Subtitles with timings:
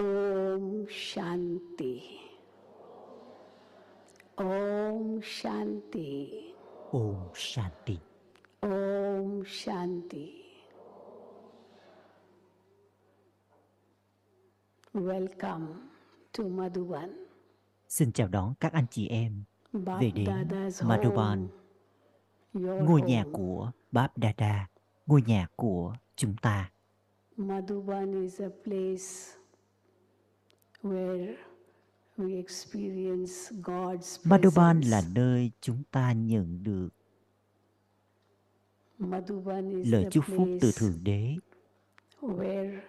[0.00, 2.00] Om Shanti.
[4.36, 6.54] Om Shanti.
[6.90, 7.98] Om Shanti.
[8.62, 10.32] Om Shanti.
[14.94, 15.66] Welcome
[16.32, 17.26] to Madhuban.
[17.88, 20.28] Xin chào đón các anh chị em về đến
[20.84, 21.48] Madhuban,
[22.52, 24.68] ngôi nhà của Báp Dada,
[25.06, 26.70] ngôi nhà của chúng ta.
[27.36, 29.39] Madhuban is a place
[34.24, 36.88] Madhuban là nơi chúng ta nhận được
[38.98, 41.36] Madhuban is lời the chúc phúc từ Thượng Đế.
[42.20, 42.80] where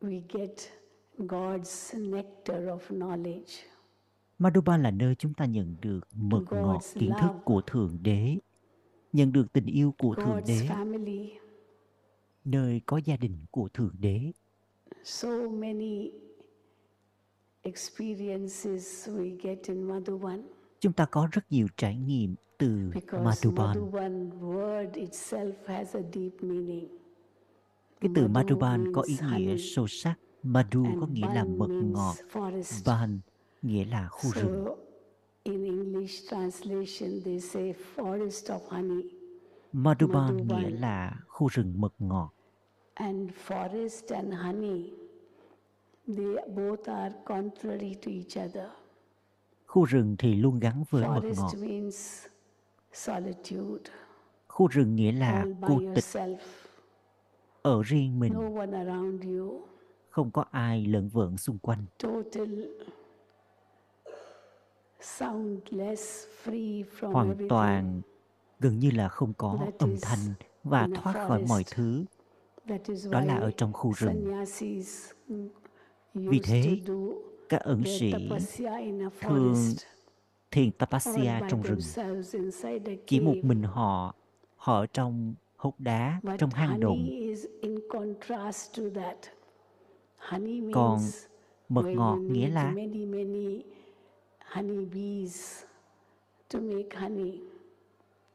[0.00, 0.70] we get
[1.18, 3.64] God's nectar of knowledge.
[4.38, 8.38] Madhuban là nơi chúng ta nhận được mật ngọt kiến thức của Thượng Đế,
[9.12, 10.68] nhận được tình yêu của Thượng Đế,
[12.44, 14.32] nơi có gia đình của Thượng Đế.
[15.04, 16.10] So many
[17.55, 17.55] experiences we get in Madhuban
[20.80, 23.66] Chúng ta có rất nhiều trải nghiệm từ because Madhuban.
[23.66, 26.88] Madhuban word itself has a deep meaning.
[28.00, 30.14] Cái từ Madhu Madhuban có ý nghĩa sâu sắc.
[30.42, 32.14] Madhu có nghĩa là mật ngọt.
[32.86, 33.20] Ban
[33.62, 34.64] nghĩa là khu rừng.
[34.64, 34.74] So
[35.42, 39.02] in English translation they say forest of honey
[39.72, 42.32] Madhuban nghĩa là khu rừng mật ngọt.
[42.96, 45.95] and forest and honey they both are contrary to each other.
[49.66, 51.32] Khu rừng thì luôn gắn với mật ngọt.
[51.32, 52.26] Forest means
[52.92, 53.90] solitude,
[54.48, 56.36] Khu rừng nghĩa là cô tịch yourself,
[57.62, 59.60] ở riêng mình, no one around you,
[60.10, 61.84] không có ai lẫn vợn xung quanh.
[61.98, 62.48] total
[65.00, 67.48] soundless, free from Hoàn everything.
[67.48, 68.00] toàn
[68.60, 70.34] gần như là không có That âm is thanh
[70.64, 72.04] và thoát khỏi mọi thứ.
[73.10, 74.32] Đó là ở trong khu rừng.
[76.16, 76.78] Vì thế,
[77.48, 78.12] Các ẩn sĩ
[79.20, 79.54] thường
[80.50, 81.78] thiền tapasya trong rừng.
[83.06, 84.14] Chỉ một mình họ,
[84.56, 87.08] họ trong hốc đá, trong hang động.
[90.72, 90.98] Còn
[91.68, 93.62] mật ngọt nghĩa là many many
[94.38, 95.62] honey bees
[96.52, 97.40] to make honey.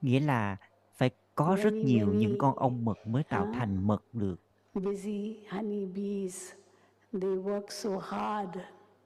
[0.02, 0.58] nghĩa là
[0.96, 4.36] phải có rất nhiều những con ong mật mới tạo thành mật được.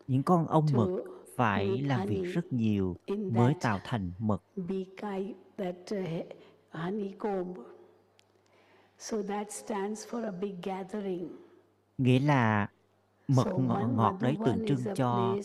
[0.08, 0.90] Những con ong to
[1.36, 4.12] phải làm việc rất nhiều mới that tạo thành
[5.58, 6.26] that uh,
[6.70, 7.58] honeycomb.
[9.00, 11.30] So that stands for a big gathering.
[11.98, 12.70] Nghĩa là
[13.28, 15.36] mật So ngọt, ngọt đấy tượng trưng cho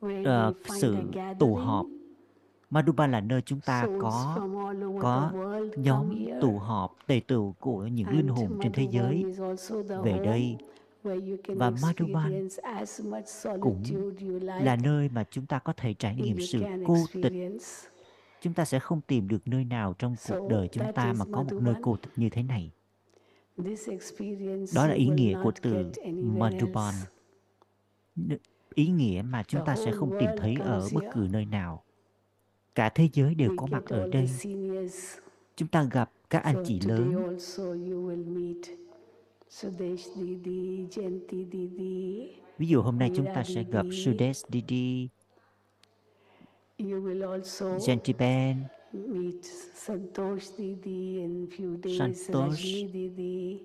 [0.00, 0.96] find sự
[1.38, 1.86] tụ họp.
[1.86, 2.04] gathering.
[2.70, 4.36] Madhuban là nơi chúng ta có
[5.00, 5.32] có
[5.76, 9.24] nhóm tụ họp tề tựu của những linh hồn trên thế giới
[10.02, 10.56] về đây
[11.46, 13.82] và Madhuban experience as much cũng
[14.42, 14.76] là like.
[14.76, 17.24] nơi mà chúng ta có thể trải nghiệm sự cô tịch.
[17.24, 17.64] experience.
[18.40, 21.42] Chúng ta sẽ không tìm được nơi nào trong cuộc đời chúng ta mà có
[21.42, 22.70] một nơi cô tịch như thế này.
[23.64, 26.94] This experience Đó là ý nghĩa của not từ Madhuban.
[28.74, 31.82] Ý nghĩa mà chúng ta sẽ không tìm thấy ở bất cứ nơi nào.
[32.74, 34.28] Cả thế giới đều có mặt ở đây.
[35.56, 37.36] Chúng ta gặp các anh chị lớn.
[42.58, 43.86] Ví dụ hôm nay chúng ta sẽ gặp.
[43.90, 45.08] Sudesh Didi,
[46.78, 49.44] You will also Gentiben, meet
[49.74, 53.60] Santosh Didi in few days, Santosh, Didi,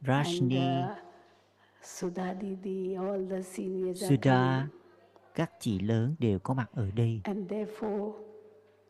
[0.00, 0.96] and Rashni, uh,
[1.82, 4.68] Sudha Didi, all the seniors Sudha.
[5.34, 7.20] Các chị lớn đều có mặt ở đây.
[7.24, 8.12] And therefore,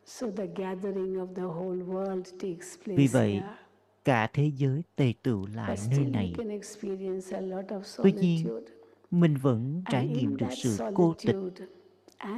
[0.05, 3.68] so the gathering of the whole world takes place Vì vậy, here.
[4.05, 6.33] Cả thế giới tề tựu lại nơi này.
[8.03, 8.47] Tuy nhiên.
[9.11, 11.35] Mình vẫn trải nghiệm được sự cô tịch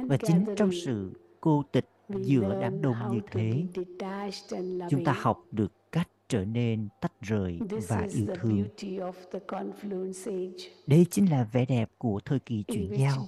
[0.06, 3.64] và chính trong sự cô tịch giữa đám đông như thế,
[4.90, 8.64] chúng ta học được cách trở nên tách rời và yêu thương.
[10.86, 13.26] Đây chính là vẻ đẹp của thời kỳ chuyển giao.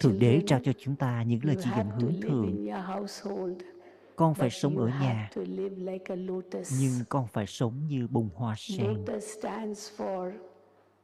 [0.00, 2.22] Thượng Đế trao cho chúng ta những lời chỉ dẫn hướng
[2.86, 3.62] household,
[4.16, 6.72] Con phải sống ở nhà, to live like a lotus.
[6.80, 8.86] nhưng con phải sống như bông hoa sen.
[8.86, 10.32] Lotus stands for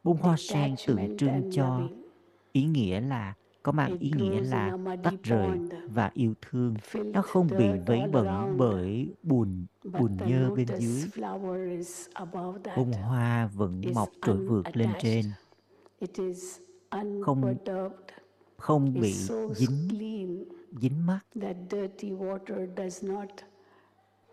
[0.05, 1.89] Bông hoa sen tượng trưng cho
[2.53, 5.49] ý nghĩa là có mang ý nghĩa là tách rời
[5.87, 6.75] và yêu thương.
[7.05, 11.03] Nó không bị vấy bẩn bởi bùn bùn nhơ bên dưới.
[11.15, 12.77] flower is above that.
[12.77, 15.25] Bông hoa vẫn mọc trội vượt lên trên,
[15.99, 16.59] It is
[17.23, 18.11] không unperturbed.
[18.61, 19.15] Không bị
[19.55, 19.89] dính
[20.81, 23.29] dính mắt that dirty water does not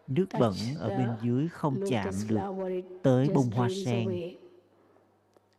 [0.07, 4.07] nước bẩn ở bên dưới không chạm được flower, it tới bông hoa sen.
[4.07, 4.35] away.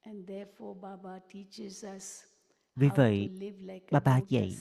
[2.76, 4.56] Vì vậy, to live like a Baba dạy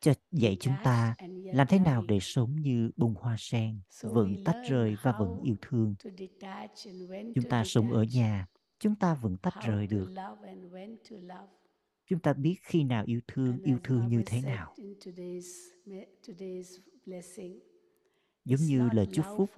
[0.00, 1.14] cho dạy chúng ta
[1.44, 5.56] làm thế nào để sống như bông hoa sen, vẫn tách rời và vẫn yêu
[5.62, 5.94] thương.
[6.04, 8.46] to detach and when Chúng to ta sống ở nhà,
[8.78, 10.06] chúng ta vẫn tách rời được.
[10.08, 11.52] love and when to love.
[12.06, 14.74] Chúng ta biết khi nào yêu thương, And yêu thương như Baba thế nào.
[18.44, 19.50] Giống như lời chúc love phúc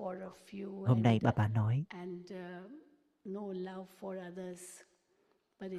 [0.87, 1.85] hôm nay bà nói,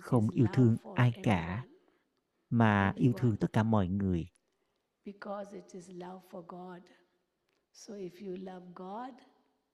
[0.01, 1.65] không yêu thương ai cả,
[2.49, 4.27] mà yêu thương tất cả mọi người.
[5.05, 6.83] because it is love for God.
[7.73, 9.13] So if you love God,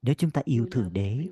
[0.02, 1.28] Nếu chúng ta yêu Thượng Đế,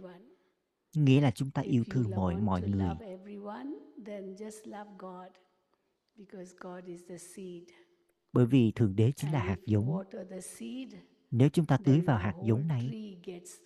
[0.96, 2.88] nghĩa là chúng ta yêu thương mọi mọi người.
[2.88, 3.70] love everyone,
[4.06, 5.28] then just love God,
[6.16, 7.64] because God is the seed.
[8.34, 9.88] Bởi vì Thượng Đế chính là hạt giống.
[9.88, 10.94] water the seed,
[11.32, 13.18] Nếu chúng ta tưới vào hạt giống này,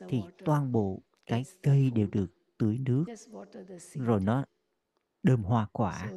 [0.08, 3.06] thì toàn bộ cái cây đều được tưới nước,
[3.94, 4.46] rồi nó
[5.26, 6.12] đơm hoa quả.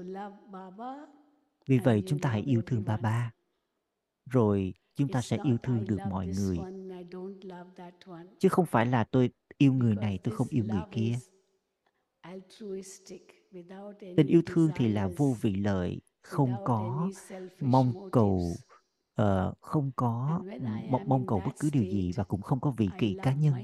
[1.67, 3.33] Vì vậy chúng ta hãy yêu thương ba ba.
[4.27, 6.59] Rồi chúng ta sẽ yêu thương được mọi người.
[8.39, 11.13] Chứ không phải là tôi yêu người này, tôi không yêu người kia.
[11.13, 11.29] is
[12.21, 13.23] altruistic,
[13.53, 17.11] without Tình any yêu thương thì là vô vị lợi, không có
[17.61, 18.53] mong cầu,
[19.15, 20.43] ờ, không có
[20.91, 23.55] mong, mong cầu bất cứ điều gì và cũng không có vị kỷ cá nhân.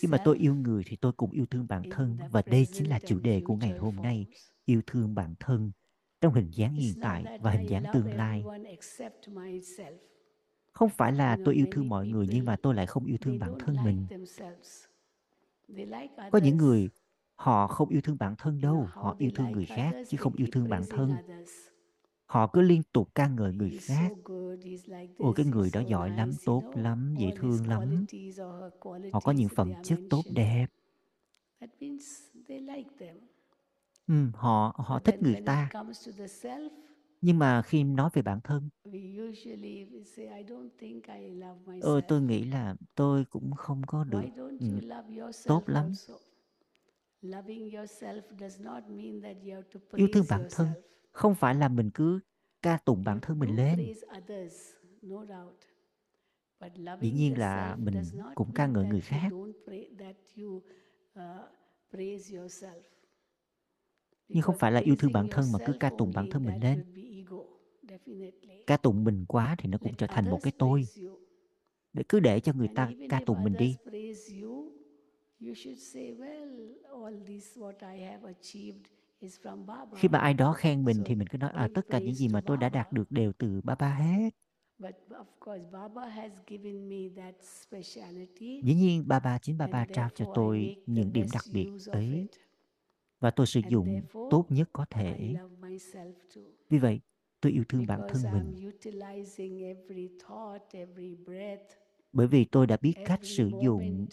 [0.00, 2.90] Khi mà tôi yêu người thì tôi cũng yêu thương bản thân và đây chính
[2.90, 4.26] là chủ đề của ngày hôm nay,
[4.64, 5.70] yêu thương bản thân
[6.20, 8.44] trong hình dáng hiện tại và hình dáng tương lai.
[10.72, 13.38] Không phải là tôi yêu thương mọi người nhưng mà tôi lại không yêu thương
[13.38, 14.06] bản thân mình.
[16.32, 16.88] Có những người
[17.34, 20.48] họ không yêu thương bản thân đâu, họ yêu thương người khác chứ không yêu
[20.52, 21.12] thương bản thân.
[22.28, 24.14] Họ cứ liên tục ca ngợi người khác.
[25.18, 28.06] Ồ cái người đó giỏi lắm, tốt lắm, dễ thương lắm.
[29.12, 30.66] Họ có những phẩm chất tốt đẹp.
[34.08, 35.70] Ừ, họ họ thích người ta.
[37.20, 41.28] Nhưng mà khi nói về bản thân, we usually we say, I don't think I
[41.30, 42.02] love ơ myself.
[42.08, 44.24] tôi nghĩ là tôi cũng không có được
[44.58, 44.66] ừ,
[45.46, 45.84] tốt lắm.
[45.84, 46.20] also?
[47.22, 50.82] Loving yourself does not mean that you have to Yêu thương bản thân yourself.
[51.18, 52.20] Không phải là mình cứ
[52.62, 53.94] ca tụng bản thân mình lên.
[57.00, 57.94] Dĩ nhiên là mình
[58.34, 59.28] cũng ca ngợi người khác.
[61.14, 61.22] uh.
[64.28, 66.62] Nhưng không phải là yêu thương bản thân mà cứ ca tụng bản thân mình
[66.62, 66.84] lên.
[68.66, 70.84] Ca tụng mình quá thì nó cũng trở thành một cái tôi.
[71.92, 73.76] Để cứ để cho người ta ca tụng mình đi.
[75.40, 78.97] you, should say, well, all this what I have achieved.
[79.96, 82.28] Khi mà ai đó khen mình thì mình cứ nói à tất cả những gì
[82.28, 82.96] mà tôi đã đạt Baba.
[82.96, 84.30] được đều từ ba ba hết.
[84.78, 89.66] But of course, Baba has given me that speciality, Dĩ nhiên ba ba chính ba
[89.66, 92.26] ba and trao cho tôi những điểm đặc biệt ấy
[93.20, 95.34] và tôi sử dụng tốt nhất có thể.
[96.68, 97.00] Vì vậy,
[97.40, 98.70] tôi yêu thương bản thân mình
[102.12, 104.06] bởi vì tôi đã biết cách sử dụng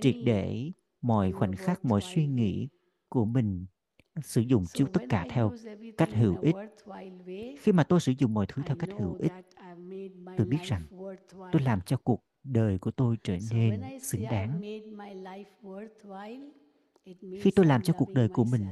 [0.00, 2.68] triệt để mọi khoảnh khắc, mọi suy nghĩ.
[3.08, 3.66] Của mình
[4.22, 5.52] sử dụng chúng tất cả theo
[5.96, 6.56] cách hữu ích.
[7.58, 9.32] Khi mà tôi sử dụng mọi thứ theo cách hữu ích,
[10.36, 10.86] tôi biết rằng
[11.52, 14.60] tôi làm cho cuộc đời của tôi trở nên xứng đáng.
[17.40, 18.66] Khi tôi làm cho cuộc đời của mình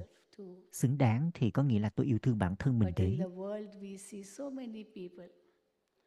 [0.72, 3.16] xứng đáng thì có nghĩa là tôi yêu thương bản thân mình đấy.
[3.18, 5.26] the world, we see so many people,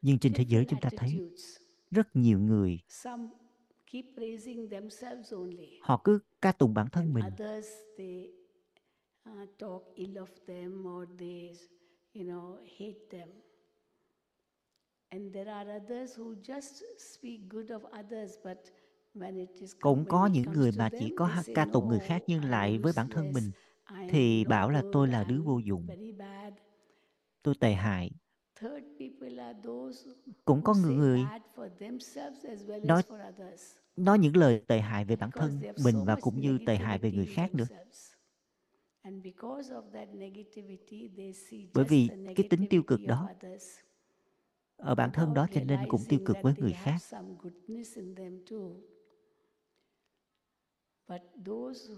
[0.02, 1.30] Nhưng trên thế giới chúng ta thấy
[1.90, 2.78] rất nhiều người
[3.88, 7.66] Some keep praising themselves only, họ cứ ca tụng bản thân mình others
[7.98, 8.30] they
[9.30, 11.52] uh, talk ill of them or they,
[12.14, 13.28] you know, hate them.
[15.08, 18.58] And there are others who just speak good of others, but
[19.14, 22.22] when it is come, cũng có những người mà chỉ có ca tụng người khác
[22.26, 23.50] nhưng I lại với bản thân mình
[24.08, 26.52] thì bảo là tôi là đứa vô dụng, very bad.
[27.42, 28.10] tôi tệ hại.
[28.60, 30.10] Third people are those
[30.44, 33.62] Cũng who có người bad for themselves as well nói as for others
[33.96, 37.12] nói những lời tệ hại về bản thân mình và cũng như tệ hại về
[37.12, 37.64] người khác nữa.
[37.64, 38.12] themselves.
[39.02, 43.78] And because of that negativity, they see Bởi vì cái tính tiêu cực đó others
[44.76, 46.98] ở bản thân đó cho nên cũng tiêu cực với người khác.
[47.00, 48.68] some goodness in them too.
[51.08, 51.92] But those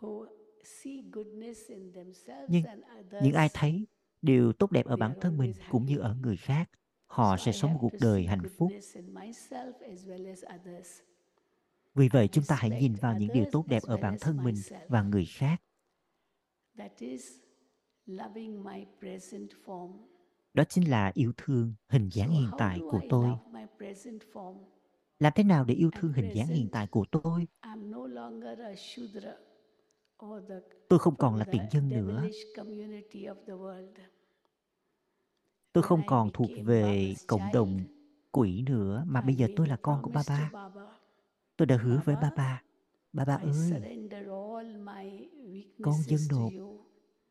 [0.00, 0.26] who
[0.64, 2.82] see goodness in themselves Nhưng and
[3.22, 3.86] những ai others, thấy
[4.22, 6.70] điều tốt đẹp ở bản thân mình cũng như ở người khác,
[7.06, 8.72] họ sẽ sống một cuộc đời hạnh phúc.
[11.94, 14.54] Vì vậy chúng ta hãy nhìn vào những điều tốt đẹp ở bản thân mình
[14.88, 15.62] và người khác.
[20.54, 23.28] Đó chính là yêu thương hình dáng hiện tại của tôi.
[25.18, 27.46] Làm thế nào để yêu thương hình dáng hiện tại của tôi?
[30.88, 32.28] Tôi không còn là tiện the dân nữa.
[35.72, 37.80] Tôi không còn thuộc về cộng đồng
[38.32, 40.50] quỷ nữa mà bây giờ tôi là con của ba ba.
[40.52, 40.82] Baba.
[41.56, 42.62] Tôi đã hứa với ba Baba, ba.
[43.12, 44.08] Ba ba ơi,
[45.82, 46.52] con to nộp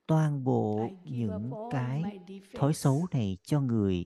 [0.08, 2.19] toàn bộ những cái
[2.55, 4.05] thói xấu này cho người.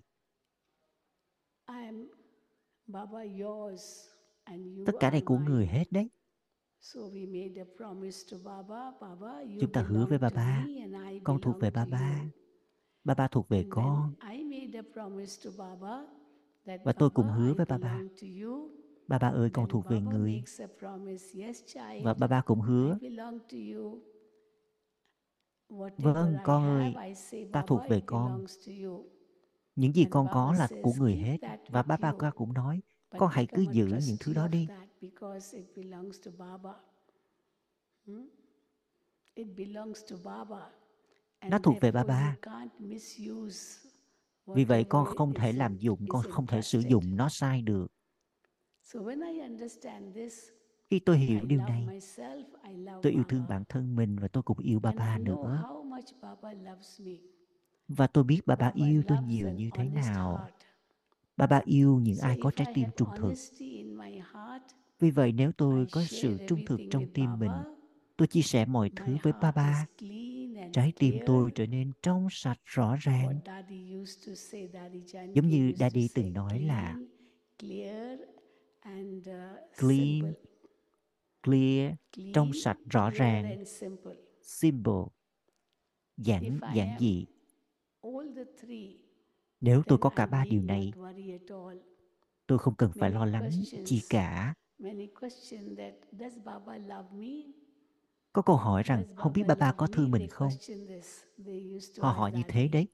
[4.85, 6.09] Tất cả này của người hết đấy.
[9.59, 10.65] Chúng ta hứa với belong ba to ba.
[10.67, 12.19] me and I Con thuộc về belong ba to ba.
[12.23, 12.29] you.
[13.03, 14.13] Ba ba thuộc về con.
[14.31, 16.05] I made a promise to Baba
[16.65, 17.97] that Và tôi cũng Baba, hứa với ba ba.
[17.97, 18.69] belong to you.
[19.07, 20.31] Ba ba ơi, con thuộc về Baba người.
[20.35, 22.97] makes a promise, yes, child, Và ba ba cũng hứa.
[25.97, 26.93] Vâng, I con ơi,
[27.51, 28.31] ta thuộc Baba, về con.
[28.31, 29.05] belongs to you.
[29.75, 31.37] Những gì con có Baba là của người hết.
[31.69, 32.17] Và with ba ba you.
[32.19, 32.81] ca cũng nói,
[33.17, 34.67] con hãy cứ giữ những thứ đó đi.
[35.03, 36.73] Because it belongs to Baba.
[38.05, 38.27] Hmm?
[39.35, 40.69] It belongs to Baba.
[41.41, 42.35] Nó And thuộc về ba therefore you ba.
[42.41, 43.89] can't misuse
[44.45, 47.87] Vì vậy con không thể làm dụng, con không thể sử dụng nó sai được.
[48.83, 50.49] So when I understand this,
[50.89, 53.55] Khi tôi hiểu điều này, myself, I love tôi yêu thương Baba.
[53.55, 54.79] bản thân mình và tôi cũng yêu
[55.19, 55.63] nữa.
[56.21, 57.11] Baba loves me.
[57.87, 60.37] Và tôi biết ba ba Baba yêu tôi nhiều như thế nào.
[60.37, 60.55] heart.
[61.37, 63.33] Ba ba yêu những ai có trái tim trung thực.
[64.99, 67.63] Vì vậy nếu tôi có sự trung thực trong tim mình,
[68.17, 69.85] tôi chia sẻ mọi thứ với ba
[70.71, 73.41] Trái tim tôi trở nên trong sạch rõ ràng.
[75.33, 76.99] Giống như Daddy từng nói là
[77.59, 78.19] clean, clear
[78.79, 80.33] and uh, clean,
[81.43, 81.93] clear,
[82.33, 83.57] trong sạch rõ ràng,
[84.41, 85.03] simple.
[86.17, 87.27] giản giản dị.
[89.61, 90.93] Nếu tôi có cả ba điều này,
[92.47, 94.53] tôi không cần phải lo lắng chi cả.
[94.79, 97.51] Many question that does Baba love me?
[98.33, 100.49] Có câu hỏi rằng không biết Baba có thương mình không?
[100.49, 101.23] question this.
[101.45, 102.87] They used to Họ hỏi như thế đấy.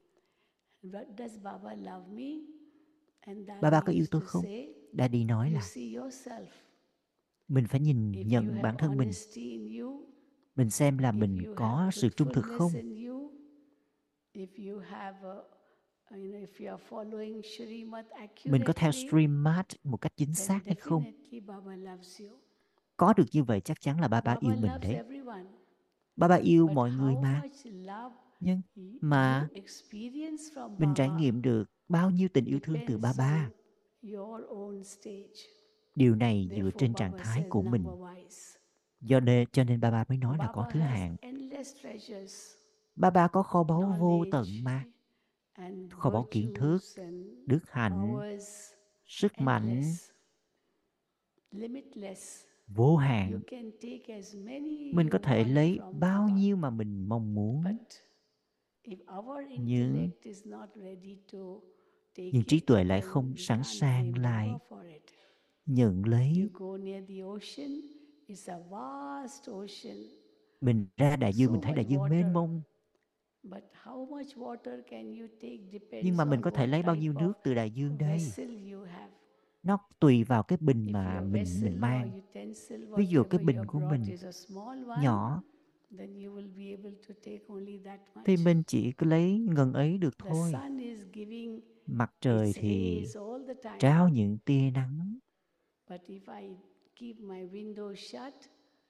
[3.60, 4.44] Baba có yêu tôi to không?
[4.92, 5.60] Daddy nói là
[7.48, 9.10] mình phải nhìn nhận bản thân mình.
[10.56, 12.72] Mình xem là mình có sự trung thực không?
[18.44, 18.90] Mình có theo
[19.28, 21.04] mart một cách chính xác hay không?
[21.46, 21.72] Baba.
[22.96, 24.94] Có được như vậy chắc chắn là ba ba Baba yêu mình đấy.
[24.94, 25.44] everyone.
[26.16, 27.42] Ba ba yêu mọi người mà.
[28.40, 28.60] Nhưng
[29.00, 29.48] mà
[30.78, 33.50] mình trải Baba nghiệm được bao nhiêu tình yêu thương từ ba depends ba.
[34.02, 35.40] on your own stage.
[35.94, 37.84] Điều này dựa trên trạng Baba thái của mình.
[39.00, 41.16] Do nên, cho nên ba ba mới nói là có Baba thứ hạng.
[41.20, 42.54] endless treasures,
[42.96, 44.84] Ba ba có kho báu vô tận mà.
[45.90, 46.78] Kho báu kiến thức,
[47.46, 48.18] đức hạnh,
[49.06, 49.82] sức mạnh,
[52.66, 53.40] vô hạn.
[54.94, 57.64] Mình có thể lấy bao nhiêu mà mình mong muốn.
[59.58, 60.10] Nhưng
[62.16, 64.50] nhưng trí tuệ lại không sẵn sàng lại
[65.66, 66.48] nhận lấy.
[70.60, 72.62] Mình ra đại dương, mình thấy đại dương mênh mông.
[76.02, 78.18] Nhưng mà mình có thể lấy bao nhiêu nước từ đại dương đây?
[79.62, 82.20] Nó tùy vào cái bình mà mình mình mang.
[82.96, 84.02] Ví dụ cái bình của mình
[85.02, 85.42] nhỏ
[85.98, 88.44] then you will be able to take only that thì much.
[88.44, 90.52] mình chỉ cứ lấy ngần ấy được The thôi.
[90.52, 93.04] sun is giving Mặt trời thì
[93.78, 95.18] trao những tia nắng.
[95.90, 96.48] But if I
[96.96, 98.34] keep my window shut,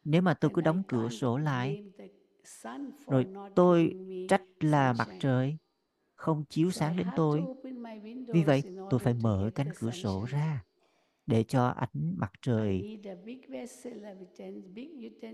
[0.05, 1.85] Nếu mà tôi cứ đóng cửa sổ lại,
[3.09, 3.95] rồi tôi
[4.29, 5.59] trách là mặt trời
[6.15, 7.49] không chiếu sáng đến tôi.
[8.33, 10.65] Vì vậy, tôi phải mở cánh cửa sổ ra
[11.27, 12.87] để cho ánh mặt trời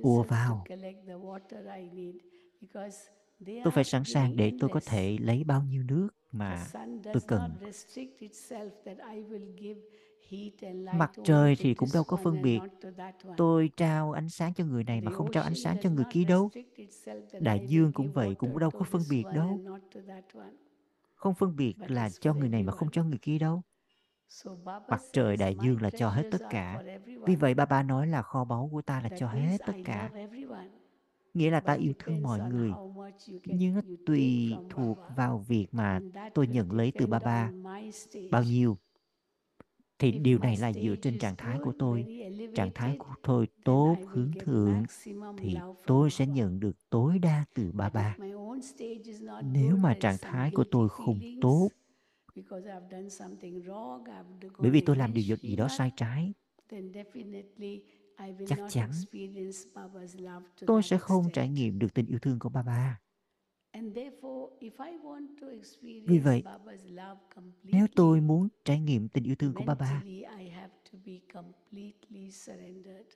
[0.01, 0.69] ùa vào.
[3.63, 6.73] Tôi phải sẵn sàng để tôi có thể lấy bao nhiêu nước mà
[7.13, 7.59] tôi cần.
[10.91, 12.65] Mặt trời thì cũng đâu có phân biệt.
[13.37, 16.25] Tôi trao ánh sáng cho người này mà không trao ánh sáng cho người kia
[16.25, 16.51] đâu.
[17.41, 19.61] Đại dương cũng vậy, cũng đâu có phân biệt đâu.
[21.15, 23.63] Không phân biệt là cho người này mà không cho người kia đâu.
[24.65, 26.83] Mặt trời đại dương là cho hết tất cả.
[27.27, 30.11] Vì vậy ba ba nói là kho báu của ta là cho hết tất cả.
[31.35, 32.71] nghĩa là ta yêu thương mọi người
[33.45, 36.01] nhưng tùy thuộc vào việc mà
[36.35, 37.19] tôi nhận lấy từ my
[37.93, 38.29] stage.
[38.31, 38.79] bao nhiêu
[39.99, 42.07] thì điều này là dựa trên trạng thái của tôi.
[42.55, 44.83] trạng thái của tôi tốt hướng thượng
[45.39, 47.73] thì tôi sẽ nhận được tối đa từ
[48.79, 51.69] is not nếu mà trạng thái của tôi không tốt
[54.59, 56.33] bởi vì tôi làm điều gì đó sai trái
[58.47, 58.91] chắc chắn
[60.67, 63.06] tôi sẽ không trải nghiệm được tình yêu thương của Baba And
[66.07, 66.43] vì vậy
[67.63, 71.13] nếu tôi muốn trải nghiệm tình yêu thương của Baba mentally I have to be
[71.35, 73.07] completely surrendered.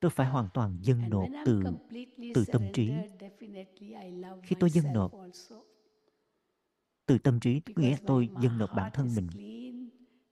[0.00, 1.62] tôi phải hoàn toàn dâng nộp từ
[2.34, 2.92] từ tâm trí
[4.42, 5.12] khi tôi dâng nộp
[7.06, 9.26] từ tâm trí nghĩa là tôi dâng nộp bản thân mình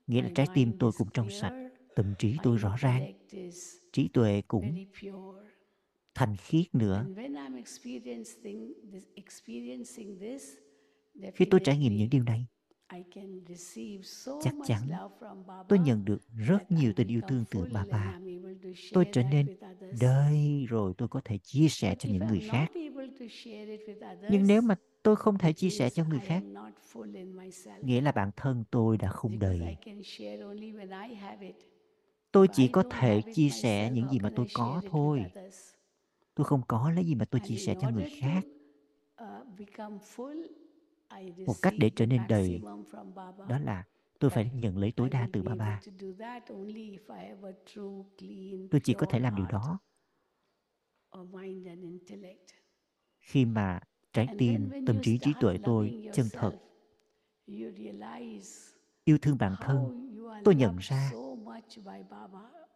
[0.06, 3.12] nghĩa là trái tim tôi cũng trong sạch tâm trí tôi rõ ràng
[3.92, 4.84] trí tuệ cũng.
[6.14, 6.96] Thanh khiết nữa.
[6.96, 10.42] And when I'm experiencing this, experiencing this,
[11.34, 12.46] khi tôi trải nghiệm những điều này
[12.92, 17.08] I can receive so chắc chắn love from Baba tôi nhận được rất nhiều tình
[17.08, 18.18] yêu thương từ able to
[18.92, 19.56] tôi trở nên
[20.00, 22.66] đầy rồi tôi có thể chia sẻ cho những người khác.
[24.30, 26.42] nhưng nếu mà tôi không thể chia sẻ cho người khác
[27.82, 29.76] nghĩa là bản thân tôi đã không đầy.
[29.84, 31.54] Can share only when I have it.
[32.32, 35.24] tôi chỉ có thể chia sẻ những gì mà tôi có thôi?
[36.34, 38.42] Tôi không có lấy gì mà tôi chia sẻ cho người khác.
[39.24, 39.48] uh,
[41.46, 42.60] một cách để trở nên đầy.
[42.64, 43.46] maximum from Baba.
[43.48, 43.84] đó là
[44.18, 47.20] tôi phải nhận lấy tối đa từ be able Baba to do that only if
[47.20, 49.78] I have a true, clean, tôi chỉ có thể làm điều đó.
[51.18, 52.50] or mind and intellect.
[53.20, 53.80] khi mà
[54.12, 56.52] trái tim tâm trí trí tuệ tôi chân thật.
[59.04, 60.10] yêu thương bản thân
[60.44, 61.10] tôi nhận ra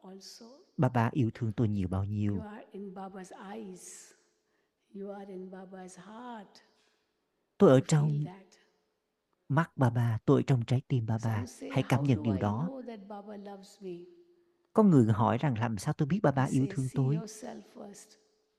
[0.02, 0.46] also.
[0.76, 4.12] Baba yêu thương tôi nhiều bao You nhiêu are in Baba's eyes.
[4.94, 6.48] You are in Baba's heart.
[7.58, 8.24] tôi ở trong
[9.48, 12.68] mắt Baba tôi ở trong trái tim Baba Some say, hãy cảm nhận điều đó.
[14.72, 17.18] có người hỏi rằng làm sao tôi biết Baba I yêu thương tôi?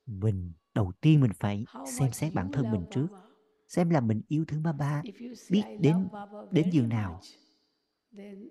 [0.06, 3.08] mình đầu tiên mình phải xem xét bản thân mình trước
[3.68, 4.74] xem là mình yêu thương you
[5.36, 6.08] say, biết đến
[6.52, 7.22] đến giường nào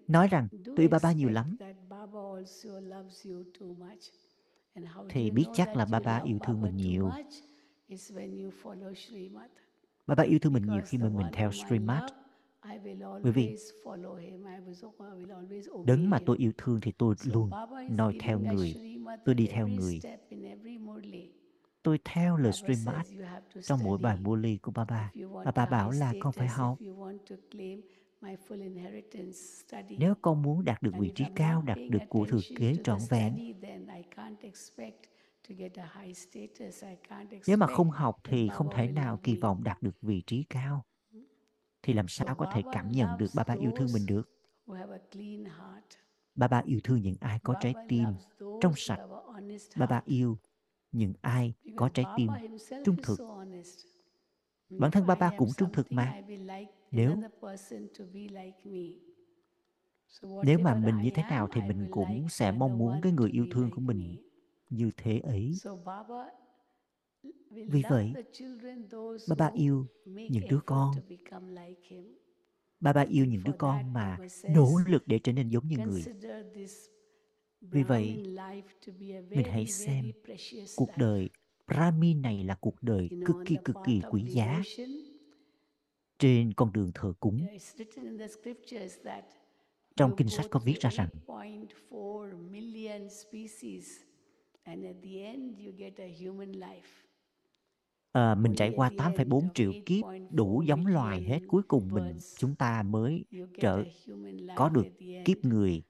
[0.09, 1.57] nói rằng do tôi yêu Baba nhiều lắm.
[5.09, 7.11] thì biết chắc là Baba love yêu thương mình nhiều.
[8.95, 9.51] Srimad.
[10.07, 11.53] Baba yêu thương mình nhiều khi mà mình theo
[12.79, 12.93] will
[13.23, 14.45] Bởi vì always follow him.
[14.45, 17.51] I was- I will always obey đấng mà tôi yêu thương thì tôi luôn
[17.91, 18.75] noi theo người.
[19.25, 20.01] Tôi đi theo người.
[21.83, 23.03] tôi theo lời to
[23.63, 24.19] trong mỗi bài.
[24.21, 25.13] Murli của Baba.
[25.45, 26.79] Baba a bảo là con phải học
[29.99, 32.99] nếu con muốn đạt được vị trí cao đạt được của thừa kế to trọn
[33.11, 33.33] vẹn.
[33.35, 35.03] study, then I can't expect
[35.49, 36.85] to get a high status.
[36.85, 40.23] I can't nếu mà không học thì không thể nào kỳ vọng đạt được vị
[40.27, 40.85] trí cao.
[41.83, 44.29] Thì làm sao có thể cảm nhận được Baba yêu thương mình được.
[46.35, 48.05] Baba yêu thương những ai có trái tim
[48.61, 49.01] trong sạch.
[49.77, 50.39] Baba yêu
[50.93, 52.29] những ai có trái tim
[52.85, 53.19] trung thực.
[54.69, 56.23] bản thân Baba cũng trung thực mà
[56.91, 57.17] Nếu-
[60.45, 63.47] nếu mà mình như thế nào thì mình cũng sẽ mong muốn cái người yêu
[63.51, 64.17] thương của mình
[64.71, 65.53] như thế ấy.
[67.51, 68.13] Vì vậy,
[69.29, 69.87] Baba who yêu
[70.31, 71.01] những đứa con.
[71.83, 72.19] him.
[72.81, 76.09] Baba yêu những đứa con mà nỗ lực để trở nên giống như người.
[77.61, 78.23] Vì vậy,
[79.35, 80.13] mình hãy xem
[80.77, 81.31] cuộc đời
[81.67, 84.67] Brahmin này là cuộc đời cực kỳ cực kỳ quý giá
[86.19, 87.47] trên con đường thờ cúng.
[89.97, 93.85] Trong kinh sách có viết ra rằng 8.4 million species,
[94.63, 97.09] and at the end you get a human life.
[98.13, 101.41] à, mình trải qua the 8,4 end of triệu kiếp 8.4 đủ giống loài hết.
[101.47, 103.25] Cuối cùng mình chúng ta mới
[103.61, 103.85] trở
[104.57, 104.87] có được
[105.25, 105.83] kiếp người.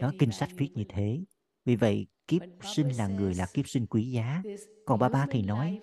[0.00, 1.24] Đó kinh sách viết như thế
[1.64, 4.42] vì vậy kiếp sinh là người là kiếp sinh quý giá.
[4.86, 5.80] còn Baba thì human nói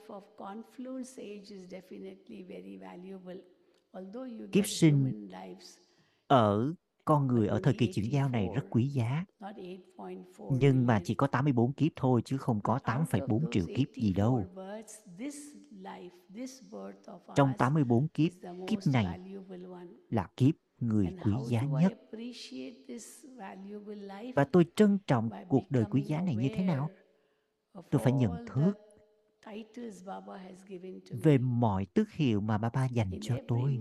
[4.52, 5.30] Kiếp sinh
[6.28, 6.74] ở
[7.06, 8.72] con người ở thời kỳ chuyển giao này rất 84.
[8.72, 9.26] quý giá.
[9.40, 13.28] not 8.4 nhưng mà chỉ có 84 kiếp thôi chứ không có But out of
[13.28, 14.46] 8,4 triệu kiếp gì đâu.
[14.56, 15.36] 84 births, this
[15.72, 18.32] life, this birth of trong ours 84 kiếp
[18.68, 19.20] kiếp này
[20.10, 21.94] là kiếp người quý giá nhất.
[24.36, 26.90] và tôi trân trọng cuộc đời quý giá này như thế nào?
[27.90, 28.74] Tôi phải nhận thức
[31.24, 33.80] về mọi tước hiệu mà Baba dành cho tôi.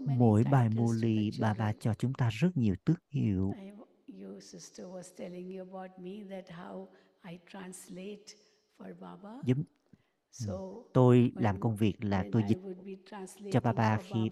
[0.00, 3.52] mỗi bài mô ly Baba cho chúng ta rất nhiều tước hiệu.
[3.60, 3.70] I,
[4.22, 6.86] your sister was telling you about me that how
[7.24, 8.24] I translate
[8.78, 9.40] for Baba.
[9.44, 9.64] giống
[10.92, 12.58] tôi làm công việc là tôi dịch
[13.52, 14.30] cho Baba khi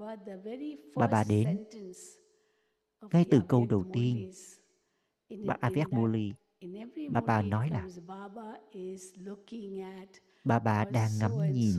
[0.94, 1.64] Baba, đến
[3.12, 4.30] ngay từ câu đầu tiên
[5.46, 5.56] bà
[6.60, 10.08] in every Baba nói là Baba is looking at
[10.44, 11.76] Baba or đang ngắm nhìn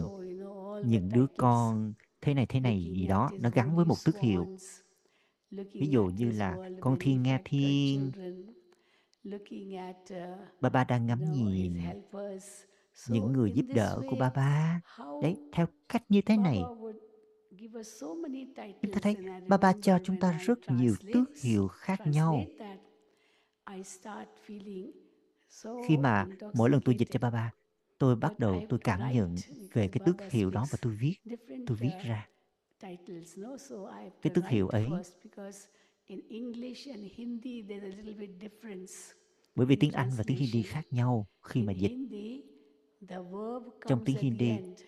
[0.86, 4.58] những đứa con thế này thế này gì đó nó gắn với một tước hiệu.
[5.52, 8.12] ví dụ như là con thiên nghe benefactor thiên.
[10.14, 11.74] uh, Baba đang ngắm nhìn
[13.10, 14.82] những người giúp đỡ của Baba
[15.22, 16.62] đấy theo cách như thế này.
[18.82, 19.16] Chúng ta thấy
[19.48, 22.44] Baba cho chúng ta rất nhiều tước hiệu khác nhau.
[25.88, 27.20] khi mà mỗi lần tôi dịch cho.
[27.20, 27.52] Baba
[27.98, 29.36] tôi bắt đầu tôi cảm nhận
[29.74, 31.16] về because cái tước hiệu đó và tôi viết
[31.68, 32.28] tôi viết uh, ra
[34.22, 34.88] cái tước hiệu ấy.
[39.56, 41.98] bởi vì tiếng Anh và tiếng Hindi khác nhau khi mà dịch
[43.88, 44.82] trong comes tiếng at the Hindi end.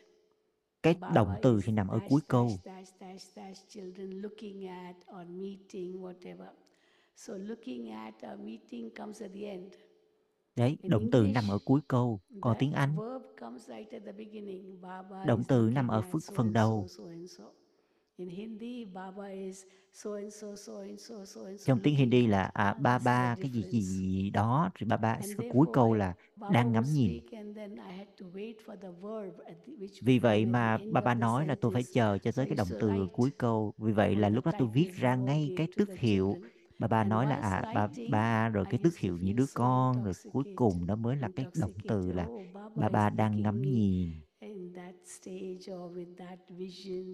[0.83, 4.95] cái động từ thì nằm ở cuối câu dash, dash, dash, dash, children looking at
[5.21, 6.47] or meeting, whatever.
[7.15, 9.73] So looking at or meeting comes at the end.
[10.55, 14.01] đấy động từ nằm ở cuối câu còn the tiếng Anh verb comes right at
[14.05, 14.81] the beginning.
[14.81, 16.01] Baba động từ nằm ở
[16.35, 16.87] phần đầu
[21.65, 24.69] trong tiếng Hindi là à, ba ba cái gì gì đó.
[24.75, 27.19] Rồi ba ba cuối câu là Baba đang ngắm nhìn.
[30.01, 33.07] vì vậy mà ba ba nói là tôi phải chờ cho tới cái động từ
[33.13, 33.73] cuối câu.
[33.77, 36.39] Vì vậy là lúc đó tôi viết ra ngay cái tước hiệu.
[36.79, 40.03] bà And nói là à ba writing, ba rồi cái tước hiệu những đứa con.
[40.03, 43.61] Rồi cuối cùng đó mới là cái động từ là Oh, ba ba đang ngắm
[43.61, 44.21] nhìn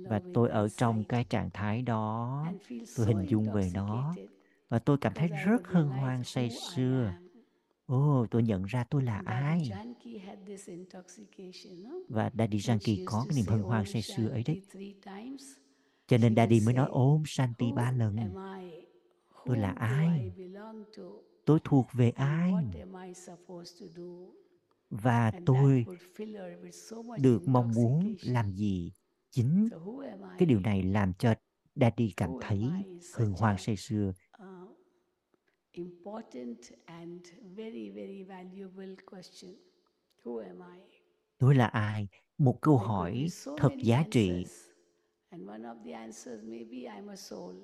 [0.10, 2.46] và or with tôi ở trong cái trạng thái đó
[2.98, 4.16] tôi hình dung về nó.
[4.70, 7.14] và tôi cảm thấy rất hân hoan say sưa.
[7.86, 9.72] ồ tôi nhận ra tôi là ai.
[12.10, 14.62] Và Daddy Janki có cái niềm hân hoan say sưa ấy đấy.
[16.08, 18.18] Cho nên Daddy mới nói ôm Shanti ba lần.
[18.18, 18.90] am I?
[19.46, 20.32] tôi là ai?
[21.46, 22.54] Tôi thuộc về ai
[24.90, 25.86] và tôi
[27.20, 28.92] được mong muốn làm gì
[29.32, 29.70] chính
[30.38, 31.34] cái điều này làm cho
[31.76, 32.60] Daddy cảm thấy
[33.38, 34.78] hoan a say sưa uh,
[35.72, 37.22] important and
[37.56, 39.56] very, very valuable question.
[40.24, 40.82] Who am I?
[41.38, 44.70] tôi là ai một câu hỏi thật giá trị answers.
[45.30, 47.56] And one of the answers maybe I'm a soul.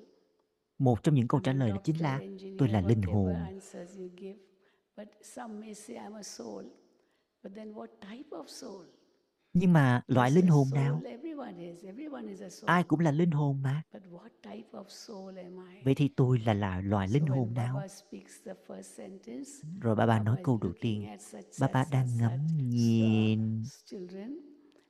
[0.78, 2.20] một trong những câu trả lời đó chính là
[2.58, 3.34] tôi là linh hồn
[9.58, 10.82] nhưng mà loại linh hồn soul?
[10.82, 11.00] nào?
[11.04, 11.84] Everyone is.
[11.84, 12.70] Everyone is a soul.
[12.70, 13.82] ai cũng là linh hồn mà.
[13.92, 15.82] But what type of soul am I?
[15.84, 17.82] vậy thì tôi là là loại So linh hồn nào?
[19.80, 21.06] Rồi bà bà nói câu đầu looking tiên.
[21.60, 24.38] bà bà đang ngắm nhìn children.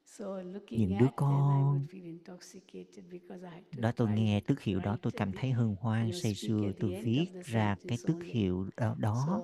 [0.06, 1.86] So looking những đứa con.
[1.92, 5.52] feel intoxicated because I had to đó tôi nghe tước hiệu đó tôi cảm thấy
[5.52, 9.42] hân hoan say sưa tôi viết ra cái tước hiệu đó, đó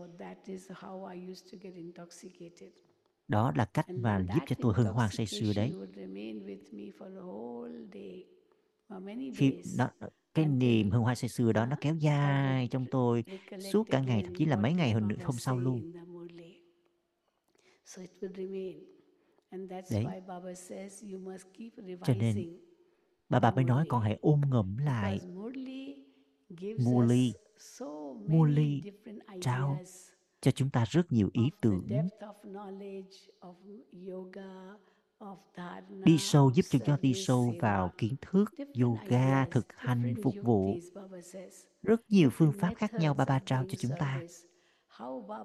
[3.32, 5.72] Đó là cách mà giúp cho tôi hân hoan say sưa đấy
[9.36, 9.90] khi nó
[10.34, 13.24] cái niềm hân hoan say sưa đó nó kéo dài trong tôi
[13.72, 16.04] suốt cả ngày thậm chí là mấy ngày hơn nữa hôm sau luôn in the
[16.04, 16.60] Murli.
[17.84, 18.78] So it will remain.
[19.50, 21.72] And that's đấy why Baba says you must keep
[22.04, 22.58] cho nên
[23.28, 25.20] bà bà mới nói con hãy ôm ngẫm lại
[26.78, 27.32] Murli
[28.28, 29.78] different trao
[30.42, 31.88] cho chúng ta rất nhiều ý tưởng.
[36.04, 38.50] đi sâu giúp cho nó đi sâu vào kiến thức
[38.82, 40.74] yoga thực hành phục vụ.
[40.94, 41.18] Baba
[41.82, 44.20] rất nhiều phương pháp khác nhau methods ba ba of trao cho chúng ta.
[44.98, 45.44] Baba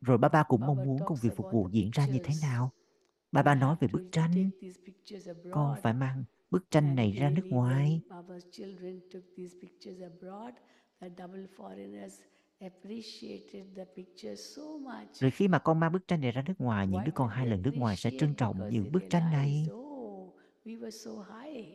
[0.00, 2.34] rồi ba ba cũng Baba mong muốn công việc phục vụ diễn ra như thế
[2.42, 2.70] nào.
[3.32, 4.50] Ba You ba nói về bức tranh.
[5.50, 8.02] con phải mang bức tranh này ra nước ngoài
[15.20, 17.46] Rồi khi mà con mang bức tranh này ra nước ngoài những đứa con hai
[17.46, 19.66] lần nước ngoài sẽ trân trọng những bức tranh này?
[19.70, 21.66] oh, we were so high.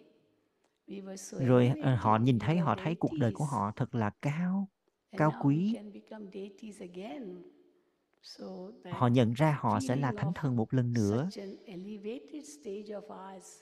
[0.88, 3.96] We were so rồi ờ, họ nhìn thấy họ thấy cuộc đời của họ thật
[3.96, 4.68] là cao
[5.18, 5.74] cao quý.
[5.76, 7.44] can become deities again.
[8.22, 8.46] So
[8.84, 11.30] that họ nhận ra họ sẽ là thánh thần một lần nữa.
[11.32, 13.62] such an elevated stage of ours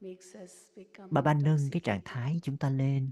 [0.00, 3.10] makes us become ba nâng cái trạng thái chúng ta lên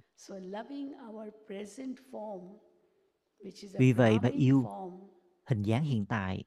[3.79, 4.65] vì vậy mà yêu
[5.47, 6.45] hình dáng hiện tại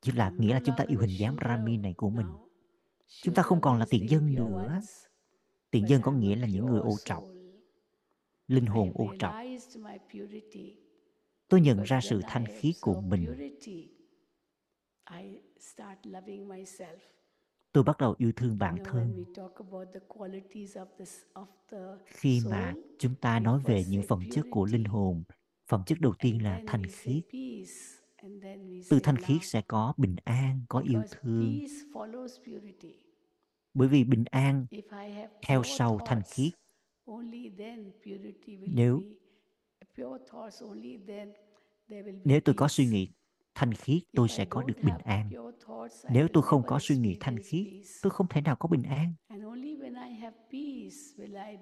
[0.00, 2.26] chứ là nghĩa là chúng ta yêu hình dáng Brahmin này của mình.
[3.22, 4.80] chúng ta không còn là tiện dân nữa.
[5.70, 7.24] tiện dân có nghĩa là những người ô trọc
[8.48, 9.34] linh hồn ô trọc.
[11.48, 13.56] tôi nhận ra sự thanh khiết của mình.
[17.72, 19.24] tôi bắt đầu yêu thương bản thân.
[22.06, 25.24] khi mà chúng ta nói về những phẩm chất của linh hồn
[25.68, 27.24] phẩm chất đầu tiên là thanh khiết.
[28.88, 31.60] từ thanh khiết sẽ có bình an có yêu thương.
[33.74, 34.66] bởi vì bình an
[35.46, 36.52] theo sau thanh khiết
[37.04, 39.02] only then purity will Nếu-
[42.24, 43.08] nếu tôi có suy nghĩ
[43.54, 45.30] thanh khiết tôi sẽ có được bình an.
[46.10, 47.66] nếu tôi không có suy nghĩ thanh khiết
[48.02, 49.14] tôi không thể nào có bình an.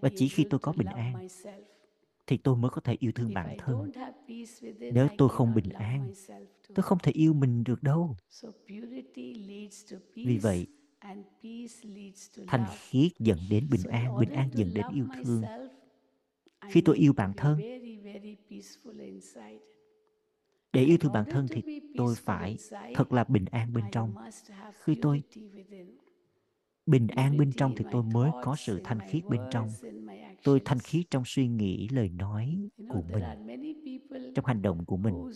[0.00, 1.28] Và chỉ khi tôi có bình an.
[2.26, 3.90] Thì tôi mới có thể yêu thương bản thân.
[4.92, 6.12] Nếu tôi không bình an,
[6.74, 8.16] tôi không thể yêu mình được đâu.
[8.28, 10.66] So purity leads to vì peace vậy
[10.98, 12.76] and peace leads to thanh love.
[12.76, 15.42] khiết dẫn đến bình an bình an dẫn đến yêu thương.
[16.68, 17.60] Khi tôi yêu bản thân,
[20.72, 22.56] để yêu thương bản thân thì tôi phải
[22.94, 24.14] thật là bình an bên trong.
[24.84, 25.22] Khi tôi
[26.86, 29.76] bình an bên trong thì tôi mới có sự thanh khiết bên trong.
[30.42, 33.34] Tôi thanh khiết trong suy nghĩ, lời nói của mình,
[34.34, 35.26] trong hành động của mình.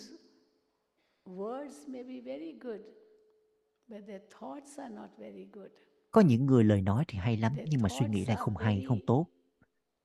[6.10, 8.82] Có những người lời nói thì hay lắm, nhưng mà suy nghĩ lại không hay,
[8.82, 9.26] không tốt.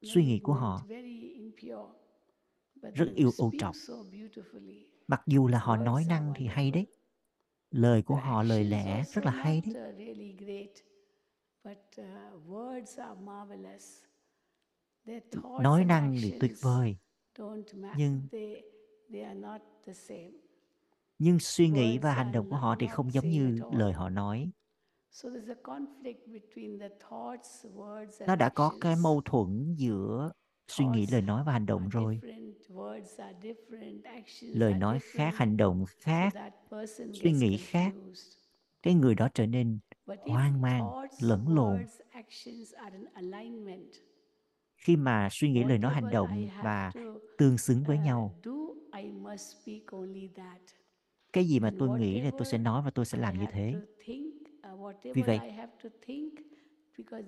[0.04, 0.88] Suy nghĩ của họ
[2.94, 3.78] rất yêu ô trọng.
[5.08, 6.88] mặc dù là họ nói năng thì hay đấy.
[7.72, 9.78] Lời của họ, lời lẽ rất là hay đấy
[11.66, 12.06] but uh,
[12.50, 14.04] words are marvelous.
[15.06, 16.96] Their thoughts nói năng thì tuyệt vời
[17.38, 17.98] don't match.
[17.98, 18.62] nhưng- They,
[19.12, 20.32] they are not the same.
[21.20, 24.52] nhưng suy nghĩ và hành động của họ thì không giống như lời họ nói
[25.12, 29.04] So there's a conflict between the thoughts, words, and nó đã có cái actions.
[29.04, 30.32] mâu thuẫn giữa
[30.68, 35.00] suy nghĩ lời nói và hành động rồi different, words are different, actions lời nói
[35.02, 37.94] khác hành động khác that person suy nghĩ khác.
[38.84, 40.92] cái người đó trở nên hoang mang
[41.22, 41.78] lẫn lộn.
[41.78, 43.94] words, actions are in alignment,
[44.78, 46.92] khi mà suy nghĩ lời nói hành động và
[47.38, 48.36] tương xứng với uh, nhau
[51.34, 53.74] cái gì mà tôi nghĩ là tôi sẽ nói và tôi sẽ làm như thế?
[54.74, 55.40] uh, Vì vậy,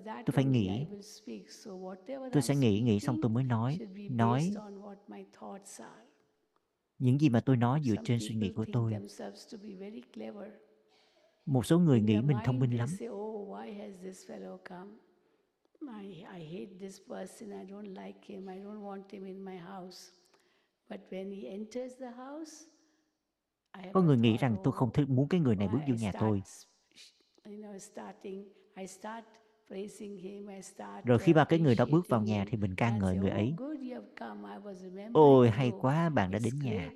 [0.04, 0.68] tôi phải nghĩ.
[0.68, 1.50] I will speak.
[1.50, 3.78] So whatever tôi sẽ nghĩ nghĩ xong tôi mới nói
[4.10, 4.52] nói
[6.98, 10.02] những gì mà tôi nói dựa trên suy nghĩ của tôi themselves to be very
[10.14, 10.48] clever.
[11.48, 12.88] Một số người nghĩ mình thông minh lắm.
[13.08, 14.90] "Oh, why has this fellow come?
[16.02, 17.50] I, I hate this person.
[17.50, 18.46] I don't like him.
[18.46, 20.12] I don't want him in my house."
[20.88, 22.52] But when he enters the house,
[23.74, 25.78] I have có người nghĩ rằng tôi không "Oh, thích muốn cái người này bước
[25.88, 26.42] vô nhà tôi.
[31.04, 33.36] rồi khi mà cái người đó bước vào nhà thì mình ca ngợi người "Oh,
[33.36, 33.54] ấy.
[35.12, 36.90] ôi hay quá bạn đã đến nhà.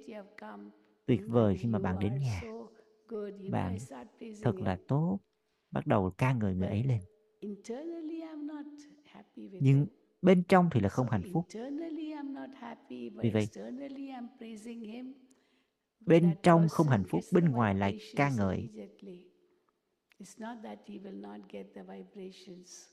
[1.06, 2.42] tuyệt vời khi mà bạn đến nhà
[3.10, 3.76] so good." You know, Bạn
[4.42, 5.18] thật là tốt
[5.70, 7.00] bắt đầu ca ngợi người ấy lên
[7.40, 8.66] internally, I'm not
[9.04, 9.86] happy with nhưng him.
[10.22, 14.06] bên trong thì là không hạnh phúc internally, I'm not happy, but Vì vậy, externally,
[14.06, 15.12] I'm praising him.
[16.00, 19.24] But bên trong không hạnh phúc bên ngoài lại ca ngợi immediately.
[20.18, 22.92] It's not that he will not get the vibrations.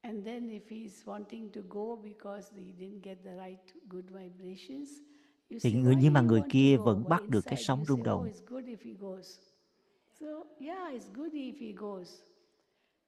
[0.00, 4.90] And then if he's wanting to go because he didn't get the right good vibrations,
[5.62, 8.20] Thì người- nhưng mà người kia vẫn bắt được cái sóng rung động.
[8.20, 8.26] Oh,
[11.76, 12.08] goes.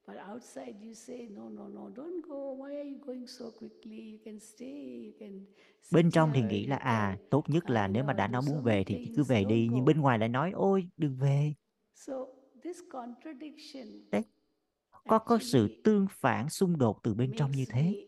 [0.07, 2.37] But outside you say, no, no, no, don't go.
[2.37, 4.12] Why are you going so quickly?
[4.12, 5.44] You can stay, you can
[5.92, 8.85] bên trong thì nghĩ là à tốt nhất là nếu mà đã so muốn về
[8.85, 11.54] thì cứ về đi nhưng bên ngoài lại nói ôi đừng về
[11.94, 12.12] So
[12.64, 14.22] this contradiction đấy
[15.09, 18.07] có có sự tương phản xung đột từ bên trong như thế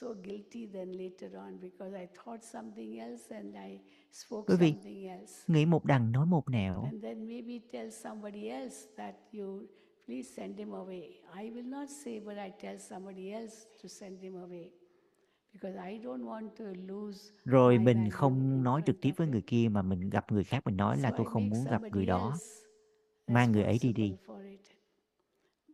[0.00, 3.78] so guilty then later on because I thought something else and I
[4.12, 5.32] spoke Bởi vì something else.
[5.46, 9.66] nghĩ một đằng nói một nẻo And then maybe tell somebody else that you
[10.06, 11.02] please send him away.
[11.34, 14.70] I will not say, but I tell somebody else to send him away.
[15.52, 19.68] Because I don't want to lose rồi mình không nói trực tiếp với người kia
[19.72, 22.36] mà mình gặp người khác mình nói là So tôi không muốn gặp người đó
[23.26, 24.16] mang người ấy đi đi.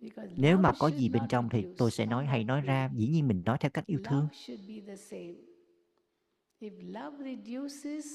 [0.00, 2.60] Because nếu mà love có should gì bên trong thì tôi sẽ nói hay nói
[2.60, 5.34] ra dĩ nhiên mình nói theo cách yêu thương Love should be the same.
[6.60, 8.06] If love reduces,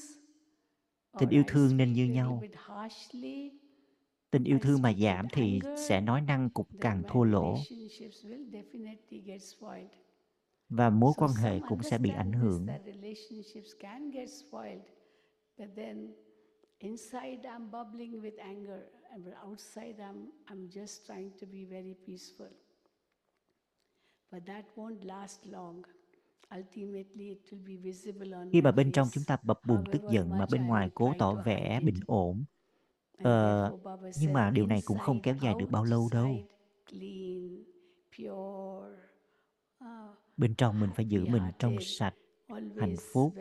[1.18, 2.42] Tình yêu thương nên như nhau.
[4.30, 8.50] tình yêu thương mà giảm thì sẽ nói năng cục càng thua lỗ relationships will
[8.50, 9.90] definitely get spoiled.
[10.68, 12.66] và mối quan hệ cũng sẽ bị ảnh hưởng
[15.58, 16.12] but then
[16.80, 22.50] inside I'm bubbling with anger, and outside I'm I'm just trying to be very peaceful.
[24.30, 25.82] But that won't last long.
[26.56, 30.02] Ultimately, it will be visible on khi mà bên trong chúng ta bập bùng tức
[30.10, 32.44] giận mà bên ngoài cố tỏ vẻ bình ổn
[33.22, 33.72] Ờ,
[34.20, 36.36] nhưng mà điều này cũng không kéo dài được bao lâu đâu.
[39.82, 39.86] uh,
[40.36, 42.14] bên trong mình phải giữ mình trong sạch
[42.48, 43.34] hạnh always phúc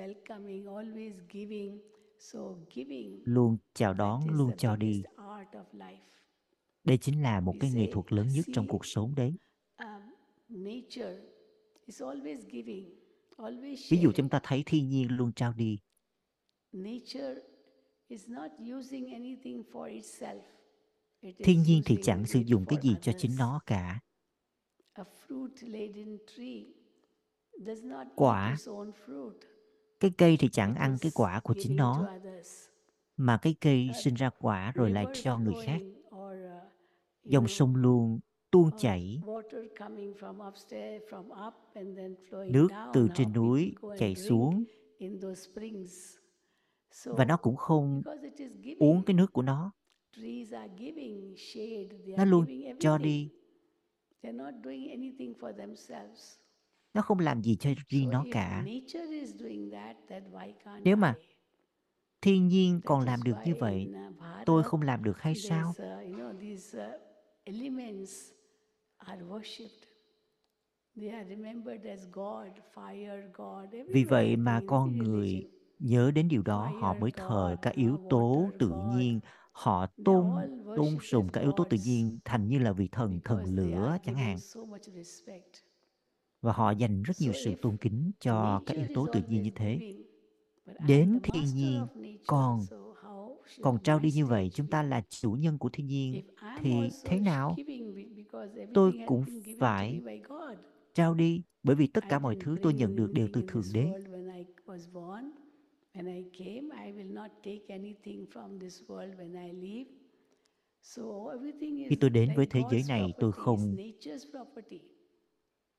[3.24, 5.98] luôn chào đón is luôn cho đi biggest art of life.
[6.84, 9.34] đây chính là một cái nghệ thuật lớn nhất trong cuộc sống đấy
[9.78, 10.02] um,
[10.50, 11.18] nature
[11.86, 12.96] is always giving,
[13.38, 15.78] always ví dụ chúng ta thấy thiên nhiên luôn trao đi
[16.72, 17.42] Nature
[18.08, 20.42] is not using anything for itself.
[21.22, 24.00] It thiên is nhiên thì chẳng sử dụng cái gì cho chính nó cả
[24.94, 26.64] A fruit laden tree
[27.60, 28.56] does not eat Quả
[30.00, 32.10] cái cây thì chẳng ăn cái quả của chính nó.
[33.18, 35.82] Mà cái cây sinh ra quả rồi lại cho người khác.
[37.24, 38.20] Dòng sông luôn
[38.52, 39.22] tuôn chảy.
[42.32, 44.64] Nước từ trên núi chảy xuống.
[47.06, 48.02] Và nó cũng không
[48.80, 49.72] uống cái nước của nó.
[52.18, 52.46] Nó luôn
[52.80, 53.30] cho đi
[56.98, 60.82] nó không làm gì cho riêng nó cả nature is doing that, then why can't
[60.84, 61.16] Nếu mà
[62.22, 66.36] thiên nhiên còn làm được như vậy uh, tôi không làm được hay sao uh,
[66.74, 67.02] uh,
[67.44, 68.12] elements
[68.98, 69.88] are worshipped.
[70.96, 73.88] They are remembered as God, fire God.
[73.94, 78.50] vì vậy mà con người nhớ đến điều đó họ mới thờ các yếu tố
[78.60, 79.20] tự nhiên
[79.52, 80.26] họ tôn
[80.76, 84.16] tôn sùng các yếu tố tự nhiên thành như là vị thần thần lửa chẳng
[84.16, 84.38] hạn.
[86.42, 89.52] Và họ dành rất nhiều sự tôn kính cho các yếu tố tự nhiên như
[89.56, 89.94] thế
[90.88, 91.86] đến thiên nhiên
[92.28, 92.60] còn
[93.62, 96.22] còn trao đi như vậy chúng ta là chủ nhân của thiên nhiên
[96.62, 96.74] thì
[97.06, 97.56] thế nào
[98.74, 99.26] tôi cũng
[99.60, 100.02] phải
[100.94, 103.86] trao đi bởi vì tất cả mọi thứ tôi nhận được đều từ thượng đế
[103.86, 105.32] world when I was born.
[105.94, 109.90] When I came, I will not take anything from this world when I leave.
[110.82, 113.76] So everything khi tôi đến với thế giới này tôi không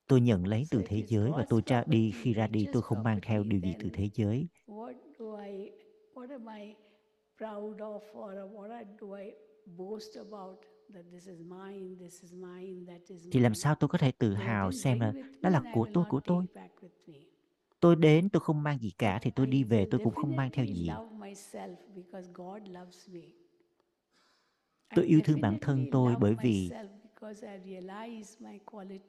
[0.08, 2.12] tôi nhận lấy từ thế giới và tôi ra đi.
[2.12, 4.48] Khi ra đi, tôi không mang theo điều gì từ thế giới.
[13.30, 16.20] Thì làm sao tôi có thể tự hào xem là đó là của tôi của
[16.26, 16.46] tôi?
[17.80, 20.50] Tôi đến, tôi không mang gì cả thì tôi đi về, tôi cũng không mang
[20.52, 20.98] theo gì.
[24.94, 26.74] Tôi yêu thương bản thân tôi bởi vì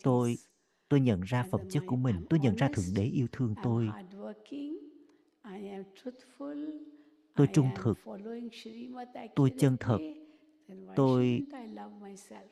[0.03, 0.37] tôi
[0.89, 3.85] tôi nhận ra phẩm chất của mình tôi nhận ra thượng đế yêu thương tôi.
[3.85, 4.77] hardworking,
[5.55, 6.69] I am truthful,
[7.35, 7.97] Tôi trung thực,
[9.35, 9.97] tôi chân thật,
[10.95, 12.47] tôi shouldn't I love myself?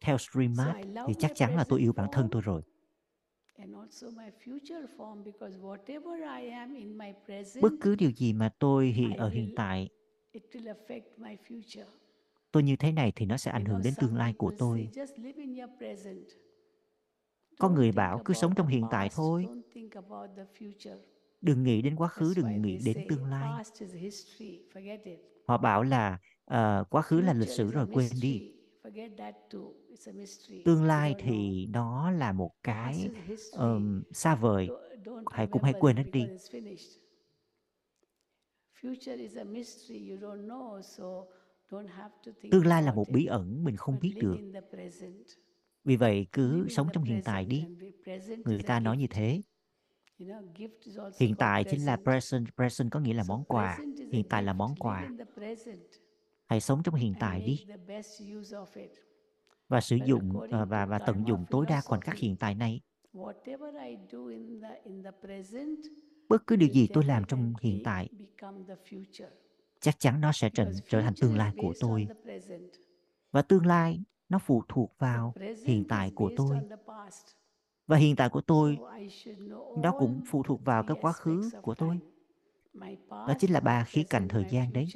[0.00, 2.62] theo Srimad I love thì chắc chắn là tôi yêu bản thân tôi rồi.
[3.56, 8.10] And also my future form because whatever I am in my present, bất cứ điều
[8.10, 9.88] gì mà tôi hiện ở hiện tại
[10.32, 11.84] it will affect my future.
[12.52, 15.04] tôi như thế này thì nó sẽ ảnh hưởng đến tương lai của tôi say,
[15.06, 16.26] just live in your present.
[17.58, 19.46] Có người bảo cứ sống trong hiện tại thôi.
[21.40, 23.64] Đừng nghĩ đến quá khứ, đừng nghĩ đến tương lai.
[25.46, 28.42] Họ bảo là uh, quá khứ là lịch sử rồi quên đi.
[30.64, 33.10] Tương lai thì nó là một cái
[33.50, 34.68] um, xa vời,
[35.30, 36.32] hãy cũng hãy quên hết đi.
[42.50, 44.40] Tương lai là một bí ẩn mình không biết được
[45.84, 47.64] vì vậy cứ sống trong hiện tại đi.
[48.44, 49.42] người ta nói như thế.
[51.20, 52.46] Hiện tại chính là present.
[52.56, 53.78] present có nghĩa là món quà.
[54.12, 55.08] hiện tại là món quà.
[56.46, 57.64] hãy sống trong hiện tại đi.
[57.68, 58.90] the best use of it.
[59.68, 62.80] và sử dụng ờ, và và tận dụng tối đa khoảnh khắc hiện tại này.
[63.12, 65.78] Whatever I do in the in the present
[66.28, 69.28] bất cứ điều gì tôi làm trong hiện tại become the future.
[69.80, 72.08] chắc chắn nó sẽ trở, trở thành tương lai của tôi.
[73.30, 74.02] và tương lai
[74.32, 76.58] nó phụ thuộc vào hiện tại của tôi.
[77.86, 78.78] và hiện tại của tôi
[79.76, 81.98] nó cũng phụ thuộc vào các quá khứ của tôi.
[83.10, 84.88] đó chính là ba khía cạnh thời gian đấy.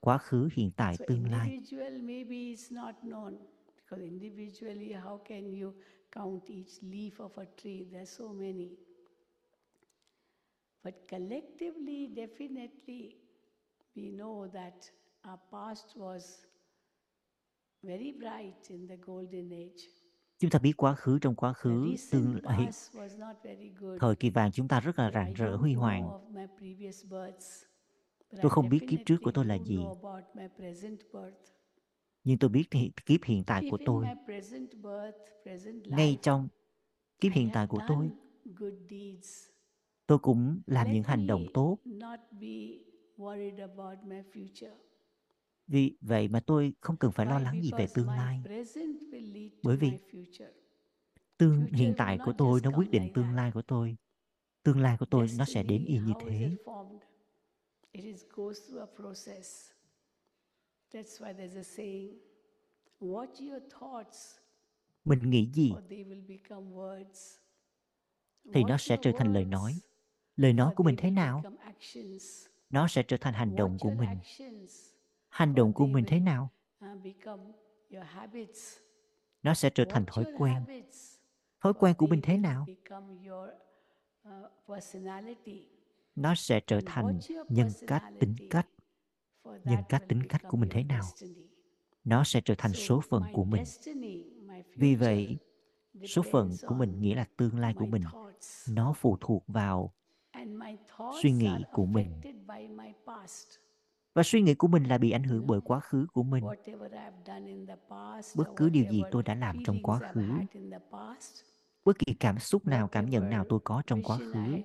[0.00, 1.50] quá khứ hiện tại tương lai.
[1.50, 3.36] individual maybe it's not known
[3.76, 5.72] because individually how can you
[6.12, 7.84] count each leaf of a tree?
[7.92, 8.68] There's so many.
[10.84, 13.16] But collectively, definitely,
[13.96, 14.90] we know that
[15.24, 16.46] our past was
[17.82, 19.82] very bright in the golden age.
[20.38, 24.00] chúng ta biết quá khứ trong quá khứ tương lai past was not very good.
[24.00, 27.62] thời kỳ vàng chúng ta rất là rạng rỡ huy hoàng of my previous births,
[28.32, 29.76] but Tôi không biết kiếp trước của tôi là gì.
[29.76, 31.52] know about my present birth.
[32.24, 34.04] nhưng tôi biết thì kiếp hiện tại của tôi
[35.84, 36.48] ngay life, trong
[37.20, 39.48] kiếp hiện tại của tôi done good deeds.
[40.06, 41.78] tôi cũng làm những hành động tốt
[45.70, 48.42] vì vậy mà tôi không cần phải lo lắng gì về tương lai.
[49.62, 49.92] Bởi vì
[51.38, 53.96] tương hiện tại của tôi nó quyết định tương lai của tôi.
[54.62, 56.56] Tương lai của tôi nó sẽ đến y như thế.
[65.04, 65.72] mình nghĩ gì
[68.52, 69.74] thì nó sẽ trở thành lời nói.
[70.36, 71.42] Lời nói của mình thế nào?
[72.70, 74.18] nó sẽ trở thành hành động của mình
[75.30, 76.50] hành động của mình thế nào?
[79.42, 80.64] Nó sẽ trở thành thói quen.
[81.60, 82.66] Thói quen của mình thế nào?
[86.16, 87.18] Nó sẽ trở thành
[87.48, 88.68] nhân cách, tính cách.
[89.64, 91.04] Nhân cách, tính cách của mình thế nào?
[92.04, 93.62] Nó sẽ trở thành số phận của mình.
[94.76, 95.38] Vì vậy,
[96.06, 98.02] số phận của mình nghĩa là tương lai của mình.
[98.68, 99.92] Nó phụ thuộc vào
[101.22, 102.20] suy nghĩ của mình
[104.14, 106.44] và suy nghĩ của mình là bị ảnh hưởng bởi quá khứ của mình.
[106.44, 109.98] Whatever I've done in the past, bất cứ điều gì tôi đã làm trong quá
[110.12, 110.20] khứ.
[110.20, 111.42] had in the past,
[111.84, 114.58] bất kỳ cảm xúc nào cảm nhận nào tôi có trong quá khứ.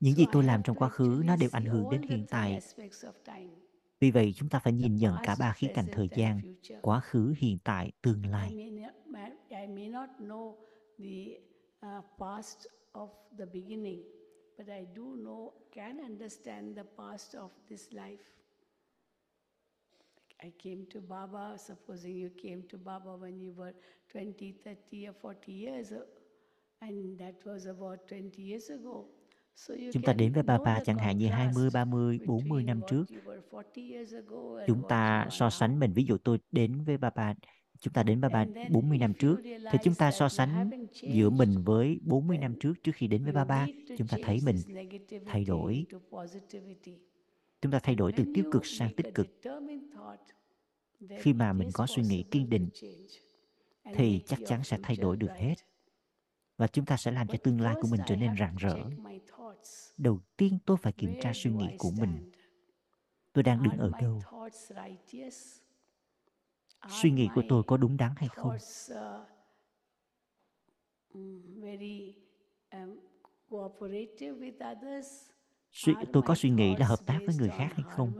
[0.00, 2.58] những gì tôi làm trong quá khứ nó đều ảnh hưởng đến hiện tại.
[4.00, 6.40] vì vậy chúng ta phải nhìn nhận cả ba khía cạnh thời gian
[6.82, 8.74] quá khứ hiện tại tương lai.
[10.98, 11.38] the
[11.86, 14.02] uh, past of the beginning,
[14.58, 18.26] but I do know, can understand the past of this life.
[20.42, 23.72] I came to Baba, supposing you came to Baba when you were
[24.10, 25.92] 20, 30, or 40 years,
[26.82, 29.06] and that was about 20 years ago.
[29.54, 32.66] So you chúng ta đến với the chẳng hạn như 20, contrast 30, 40 between
[32.66, 36.16] năm trước you were 40 years ago and chúng ta so sánh mình ví dụ
[36.18, 37.34] tôi đến với Papa
[37.80, 41.62] chúng ta đến And then 40 năm trước thì chúng ta so sánh giữa mình
[41.64, 44.56] với 40 năm trước trước khi đến với need to chúng ta thấy mình
[45.26, 45.86] thay đổi.
[47.60, 49.26] chúng ta thay đổi từ tiêu cực sang tích cực.
[51.18, 52.68] khi mà mình có suy nghĩ kiên định
[53.94, 55.54] thì chắc chắn sẽ thay đổi được hết.
[56.56, 58.76] Và chúng ta sẽ làm cho tương lai của mình trở nên rạng rỡ.
[59.96, 62.30] đầu tiên tôi phải kiểm tra suy nghĩ của mình.
[63.32, 64.20] tôi đang đứng ở đâu?
[66.86, 68.50] Suy nghĩ của tôi có đúng đắn hay không?
[68.50, 69.28] uh,
[71.14, 72.14] mm, very
[72.70, 72.96] um,
[73.50, 75.06] cooperative with others?
[75.72, 78.12] suy, tôi có suy nghĩ là hợp tác với người khác hay không?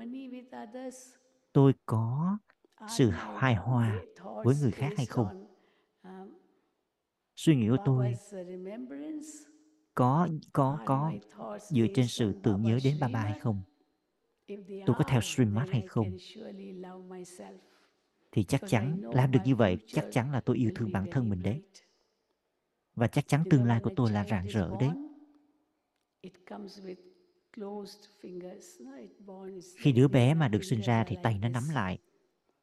[1.52, 2.38] tôi có
[2.86, 5.26] sự hài hòa ba- với người khác hay không?
[7.36, 8.14] suy nghĩ của tôi
[9.94, 11.12] có có có
[11.58, 13.42] dựa trên sự tưởng nhớ đến Baba hay Srimad?
[13.42, 13.62] không
[14.86, 16.18] tôi có theo Srimad then hay không
[18.32, 21.28] thì chắc chắn làm được như vậy chắc chắn là tôi yêu thương bản thân
[21.30, 21.62] mình đấy.
[22.94, 24.88] và chắc chắn tương lai của tôi là rạng rỡ đấy.
[29.76, 31.98] khi đứa bé mà được sinh ra thì tay nó nắm lại.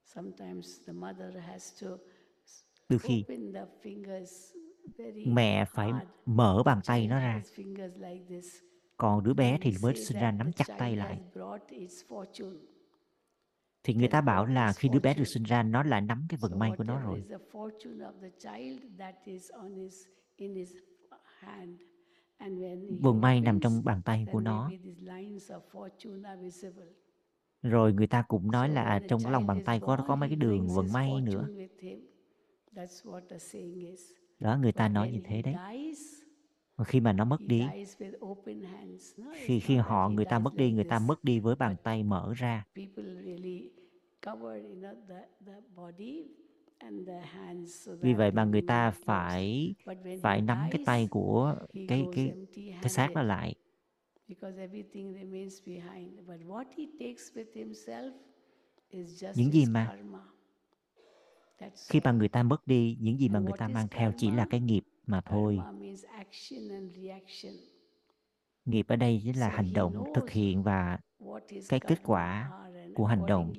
[0.06, 4.56] Sometimes the mother has to s- đôi khi open the fingers
[4.98, 5.92] very mẹ phải
[6.26, 7.34] mở bàn tay nó ra.
[7.34, 8.56] has fingers like this.
[8.98, 11.20] còn đứa bé thì mới sinh ra nắm chặt tay lại
[13.86, 16.38] thì người ta bảo là khi đứa bé được sinh ra nó lại nắm cái
[16.42, 17.24] vận may của nó rồi.
[23.00, 24.72] Vận may nằm trong bàn tay của nó.
[27.62, 30.30] Rồi người ta cũng nói là a trong cái lòng bàn tay có có mấy
[30.30, 31.48] cái đường vận may nữa.
[34.40, 35.56] Đó người ta nói như thế đấy
[36.84, 37.64] khi mà nó mất đi
[39.34, 42.34] khi khi họ người ta mất đi người ta mất đi với bàn tay mở
[42.34, 42.66] ra.
[48.02, 49.76] vì vậy mà người ta phải
[50.22, 51.56] phải nắm cái tay của
[51.88, 52.34] cái cái
[52.82, 53.56] cái xác handed lại.
[54.28, 56.20] because everything remains behind.
[56.28, 58.12] But what he takes with himself
[58.90, 59.98] is just những gì mà
[61.90, 64.48] khi mà người ta mất đi những gì mà người ta mang theo chỉ là
[64.50, 65.60] cái nghiệp mà thôi.
[68.66, 71.00] nghiệp ở đây chính là hành động thực hiện và
[71.70, 72.52] cái kết quả
[72.96, 73.54] của hành động.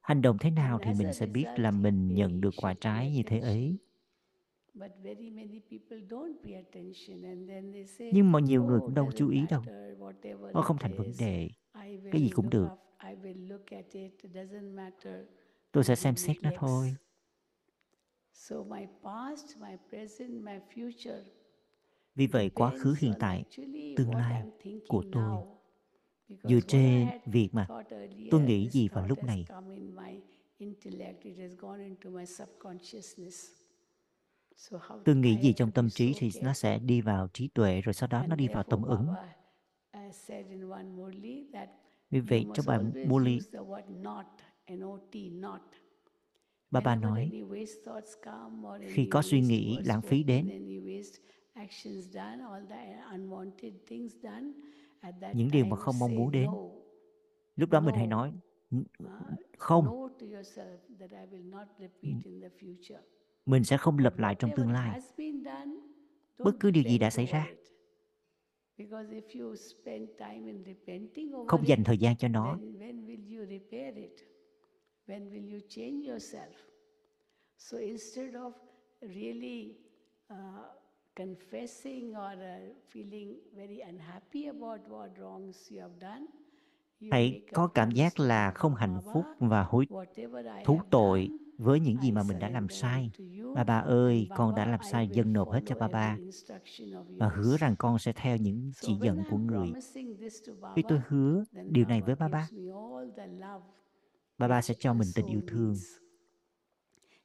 [0.00, 3.22] hành động thế nào thì mình sẽ biết là mình nhận được quả trái như
[3.26, 3.78] thế ấy.
[7.98, 9.62] Nhưng mà nhiều người oh, cũng đâu chú ý đâu.
[10.54, 11.50] nó không thành vấn đề.
[12.10, 12.68] Cái gì cũng được
[15.74, 16.96] tôi sẽ xem xét nó thôi.
[18.32, 21.22] So my past, my present, my future
[22.14, 23.44] vì vậy quá khứ hiện tại
[23.96, 24.42] tương lai
[24.88, 25.44] của tôi.
[26.26, 27.66] I trên việc mà
[28.30, 29.44] tôi nghĩ gì vào lúc này.
[35.04, 38.08] Tôi nghĩ gì trong tâm trí thì nó sẽ đi vào trí tuệ rồi sau
[38.08, 39.06] đó nó đi vào tâm ứng.
[40.08, 41.68] Uh, said in one Murli that
[42.10, 43.40] Vì vậy trong bài always
[46.70, 47.30] Baba Whenever nói
[48.94, 50.46] khi có suy nghĩ lãng phí đến,
[55.34, 56.50] những điều mà không mong muốn đến,
[57.56, 58.32] lúc đó mình hãy nói
[58.70, 60.08] "N- Uh, không,
[63.46, 65.00] mình sẽ không lặp lại trong tương lai.
[66.38, 67.46] Bất cứ điều gì đã xảy ra,
[71.46, 72.58] không dành thời gian cho nó,
[75.06, 76.54] when will you change yourself?
[77.58, 78.52] So instead of
[79.00, 79.76] really
[80.30, 80.36] uh,
[81.16, 86.26] confessing or uh, feeling very unhappy about what wrongs you have done,
[87.10, 89.86] hãy có cảm giác là không hạnh phúc và hối
[90.64, 91.28] thú tội
[91.58, 93.10] với những gì mà mình đã làm sai.
[93.54, 96.16] Ba ba ơi, con đã làm sai dâng nộp hết cho ba ba
[97.08, 99.72] và hứa rằng con sẽ theo những chỉ dẫn của người.
[100.76, 102.48] Khi tôi hứa điều này với ba ba,
[104.38, 105.72] ba ba sẽ cho mình tình yêu thương.
[105.72, 106.04] needs.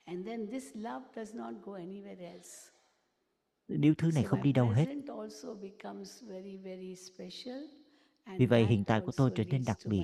[0.06, 2.72] And then this love does not go anywhere else.
[3.68, 4.86] Tình yêu thương này không đi đâu hết.
[4.86, 7.64] present also becomes very, very special.
[8.26, 10.04] Vì And vậy hiện tại của tôi trở nên đặc biệt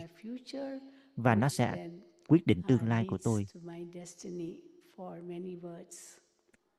[1.15, 1.89] và nó sẽ
[2.27, 3.45] quyết định uh, tương lai của tôi.
[3.53, 4.59] to my destiny
[4.95, 6.17] for many words.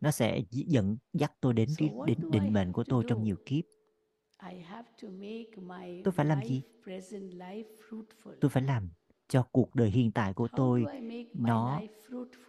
[0.01, 1.69] Nó sẽ dẫn dắt tôi đến
[2.07, 3.65] đến định mệnh của tôi trong nhiều kiếp.
[6.05, 6.63] Tôi phải làm gì?
[6.63, 8.35] life, present life fruitful.
[8.41, 8.89] Tôi phải làm
[9.29, 10.85] cho cuộc đời hiện tại của tôi
[11.35, 11.81] nó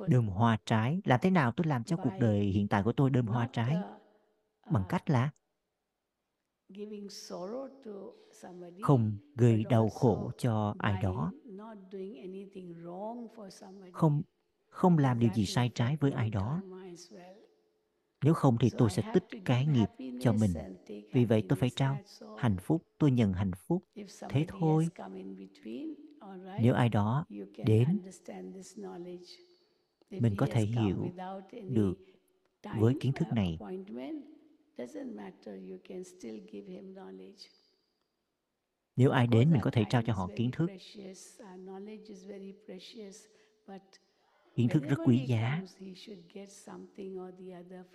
[0.07, 1.01] đơm hoa trái.
[1.05, 3.78] Làm thế nào tôi làm cho cuộc đời hiện tại của tôi đơm hoa trái?
[3.78, 5.30] uh, Bằng uh, cách là
[8.32, 11.32] somebody, không gây đau khổ cho ai đó,
[13.91, 14.21] không
[14.69, 16.61] không làm điều gì sai trái với ai đó.
[18.22, 19.89] Nếu không thì tôi sẽ tích cái nghiệp
[20.20, 20.63] cho mình.
[21.11, 22.01] Vì vậy tôi phải trao
[22.36, 23.84] hạnh phúc, tôi nhận hạnh phúc.
[24.28, 24.89] Thế thôi,
[26.57, 27.26] nếu ai đó
[27.61, 27.99] đến,
[30.20, 31.13] mình có thể hiểu
[31.68, 31.99] được
[32.72, 33.59] với kiến thức này.
[38.95, 40.74] Nếu ai đến, mình có thể trao cho is họ very kiến thức.
[44.58, 45.64] Kiến thức rất quý giá.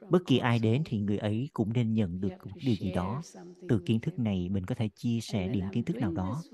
[0.08, 3.24] Bất kỳ ai đến thì người ấy cũng nên nhận được một điều gì đó.
[3.68, 6.44] Từ kiến thức này, mình có thể chia sẻ điểm kiến thức nào đó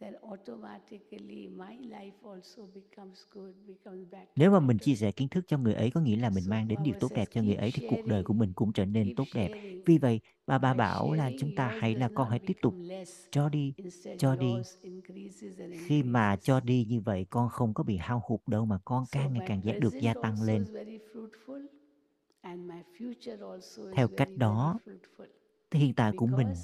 [0.00, 4.28] then automatically my life also becomes good, becomes better.
[4.36, 6.68] Nếu mà mình chia sẻ kiến thức cho người ấy có nghĩa là mình mang
[6.68, 9.10] đến điều tốt đẹp cho người ấy thì cuộc đời của mình cũng trở nên
[9.10, 9.50] tốt đẹp.
[9.84, 12.76] Vì vậy, bà bà bảo là chúng ta hãy là con hãy tiếp tục
[13.30, 13.74] cho đi,
[14.16, 14.64] cho đi.
[15.70, 19.06] Khi mà cho đi như vậy con không có bị hao hụt đâu mà con
[19.10, 20.66] càng ngày càng được gia tăng lên.
[23.90, 24.78] Theo cách đó,
[25.72, 26.62] hiện tại của mình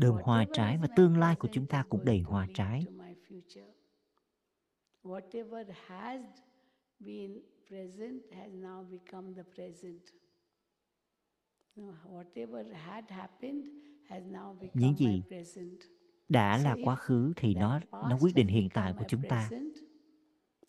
[0.00, 2.84] đơm hoa trái và tương lai của chúng ta cũng đầy hoa trái.
[2.86, 3.66] to my future.
[5.02, 6.20] Whatever has
[7.00, 10.00] been present has now become the present.
[11.76, 13.64] No, whatever had happened
[14.08, 15.78] has now Những gì present.
[16.28, 19.46] đã là quá khứ thì nó nó quyết định hiện tại của chúng ta.
[19.48, 19.74] present,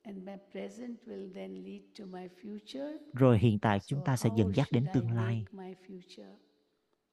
[0.01, 2.97] and my present will then lead to my future.
[3.13, 5.45] Rồi hiện tại chúng ta sẽ dẫn dắt đến tương lai.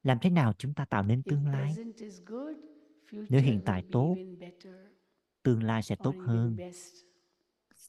[0.03, 1.75] Làm thế nào chúng ta tạo nên tương lai?
[3.11, 4.17] Nếu hiện tại tốt,
[5.43, 6.57] tương lai sẽ tốt hơn,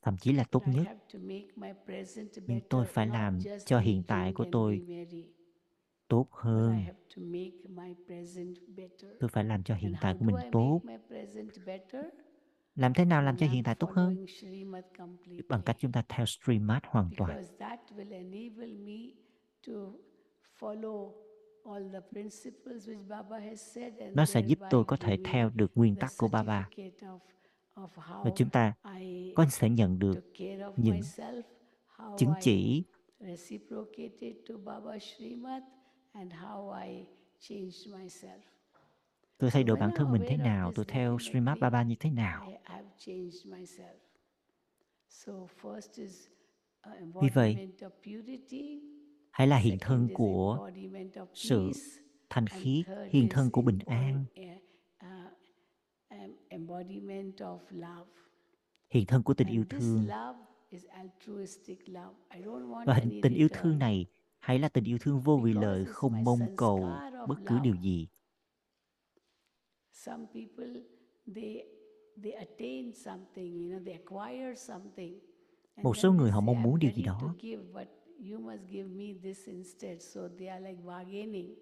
[0.01, 0.84] thậm chí là tốt nhất.
[0.88, 4.86] have to make my present Nhưng tôi phải làm cho hiện tại của tôi
[6.07, 6.76] tốt hơn.
[9.20, 10.82] Tôi phải làm cho hiện tại của mình tốt.
[12.76, 14.26] Làm thế nào làm cho hiện tại tốt hơn?
[15.49, 17.43] Bằng cách chúng ta theo streammart hoàn toàn.
[21.64, 24.18] Because that will enable me to follow all the principles which Baba has said and
[24.18, 26.70] Nó sẽ giúp tôi có thể theo được nguyên the tắc của Baba
[27.76, 31.41] và how chúng ta I có thể nhận được took care of những myself,
[31.97, 32.84] how chứng chỉ
[33.20, 35.64] reciprocated to Baba Srimad,
[36.14, 37.05] and how I
[37.39, 38.39] changed myself.
[39.38, 42.45] tôi thay đổi bản thân mình thế nào, tôi theo definitely Baba như thế nào.
[42.47, 43.95] I have changed myself.
[45.10, 46.28] So first is
[46.89, 48.82] uh, Vì vậy, embodiment of purity,
[49.40, 50.70] Hãy là hiện thân của
[51.34, 51.72] sự
[52.30, 55.08] thanh third hiện thân của bình an, uh,
[56.08, 58.12] em- embodiment of love.
[58.90, 60.08] hiện thân của tình yêu thương.
[60.08, 62.16] love is altruistic love.
[62.36, 64.06] I don't want Và hình tình yêu thương này
[64.40, 66.90] hãy là tình yêu thương vô vị lợi, không mong cầu
[67.28, 68.08] bất cứ điều gì.
[69.92, 70.82] Some people
[71.36, 71.64] they
[72.24, 75.20] they attain something, you know, they acquire something.
[75.84, 77.36] Một số người họ mong "I'm muốn điều gì đó
[78.20, 80.02] you must give me this instead.
[80.02, 81.56] So they are like bargaining.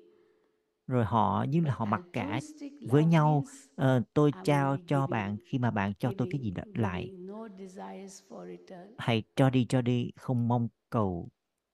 [0.88, 2.40] rồi họ như là họ mặc cả
[2.86, 3.44] với nhau
[3.76, 7.26] "Ờ, tôi trao cho bạn khi mà bạn cho tôi cái gì đó lại giving,
[7.28, 8.94] no desires for return.
[8.98, 11.30] hãy cho đi cho đi không mong cầu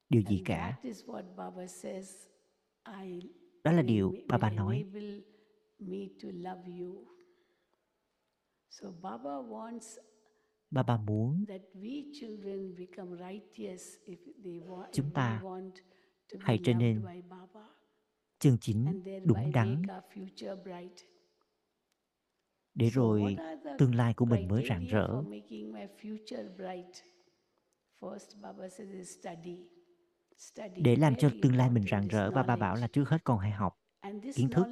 [0.10, 2.28] điều gì cả that is what Baba says.
[3.04, 3.20] I
[3.64, 5.22] đó là điều bà bà nói enable
[5.80, 7.06] me to love you.
[8.70, 9.98] So Baba wants
[10.74, 11.46] bà bà muốn
[14.92, 15.42] Chúng ta
[16.40, 17.02] hãy trở nên
[18.40, 19.82] chân chính đúng đắn.
[22.74, 23.36] để rồi
[23.78, 25.24] tương lai của mình mới rạng rỡ?
[30.78, 33.40] để làm cho tương lai mình rạng rỡ và bà bảo là trước hết con
[33.40, 33.80] hãy học
[34.36, 34.66] kiến thức.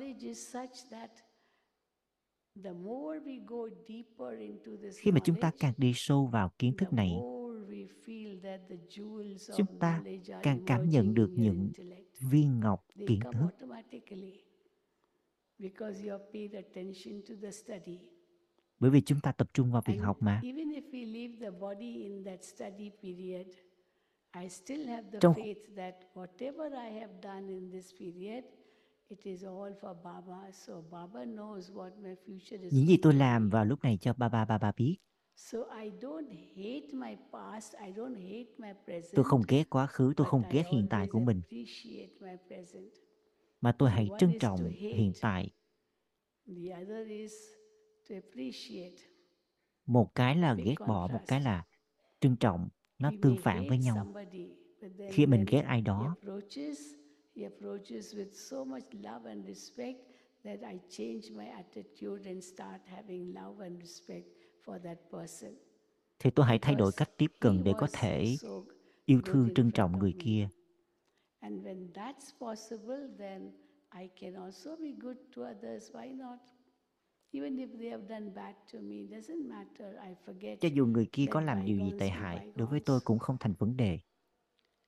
[4.95, 8.41] Khi mà chúng ta càng đi sâu vào kiến the thức này more we feel
[8.41, 10.03] that the jewels of chúng ta
[10.43, 11.71] càng cảm nhận được những
[12.19, 13.41] viên ngọc kiến thức.
[13.41, 14.43] automatically
[15.59, 17.99] because you have paid attention to the study.
[18.79, 20.41] bởi vì chúng ta tập trung vào việc học mà.
[20.43, 23.47] even if we leave the body in that study period,
[24.43, 25.33] I still have the Trong-
[32.71, 34.97] những gì tôi làm vào lúc này cho ba ba ba ba biết
[35.35, 39.15] So I don't hate my past, I don't hate my present.
[39.15, 42.91] tôi không ghét quá khứ tôi không ghét hiện tại của mình appreciate my present.
[43.61, 45.49] mà tôi hãy trân trọng hiện tại
[46.47, 47.33] The other is
[48.09, 48.95] to appreciate.
[49.85, 51.65] một cái là ghét bỏ một cái là
[52.19, 54.13] trân trọng nó tương phản với nhau
[55.11, 56.15] khi mình ghét ai đó
[57.41, 59.99] he approaches with so much love and respect
[60.45, 64.27] that I change my attitude and start having love and respect
[64.65, 65.53] for that person.
[66.19, 68.35] thì tôi hãy thay đổi cách tiếp cận để có thể
[69.05, 70.49] yêu thương trân trọng người kia
[71.39, 73.51] And when that's possible, then
[73.89, 75.91] I can also be good to others.
[75.93, 76.39] Why not?
[77.31, 79.95] Even if they have done bad to me, doesn't matter.
[80.03, 80.57] I forget.
[80.61, 83.37] cho dù người kia có làm điều gì tệ hại đối với tôi cũng không
[83.39, 83.99] thành vấn đề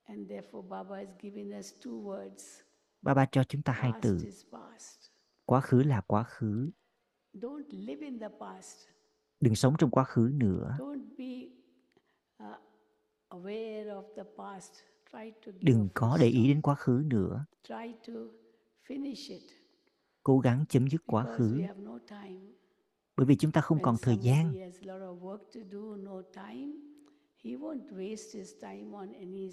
[0.05, 2.61] And therefore, Baba has given us two words.
[3.01, 4.17] Ba ba cho chúng ta hai past từ.
[4.25, 4.45] is
[5.45, 6.71] quá khứ là quá khứ.
[7.33, 8.87] Don't live in the past.
[9.39, 10.75] đừng sống trong quá khứ nữa.
[10.79, 11.49] Don't be
[12.43, 12.59] uh,
[13.29, 14.73] aware of the past.
[15.11, 17.45] Try to đừng có để ý đến quá khứ nữa.
[17.63, 18.13] Try to
[18.87, 19.43] finish it.
[20.23, 21.57] Cố gắng chấm dứt quá because khứ.
[21.57, 22.41] we have no time.
[23.17, 24.53] bởi vì chúng ta không còn thời gian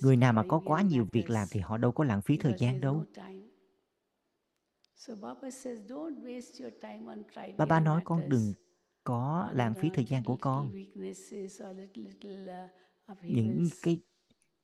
[0.03, 2.55] người nào mà có quá nhiều việc làm thì họ đâu có lãng phí thời
[2.59, 3.05] gian đâu.
[5.21, 8.55] Baba says, don't waste your time on trivial ba ba nói con đừng
[9.05, 10.73] có lãng phí uh, thời gian của con.
[13.13, 14.01] uh, những cái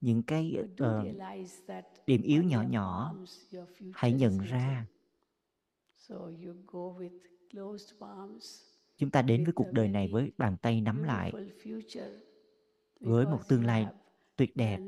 [0.00, 0.56] những cái
[1.66, 3.16] that điểm yếu nhỏ nhỏ
[3.94, 4.86] hãy nhận ra.
[5.96, 7.18] So you go with
[7.50, 8.62] closed palms,
[8.96, 11.32] chúng ta đến với cuộc đời này với bàn tay nắm lại
[13.00, 13.86] với một tương lai
[14.36, 14.78] tuyệt đẹp.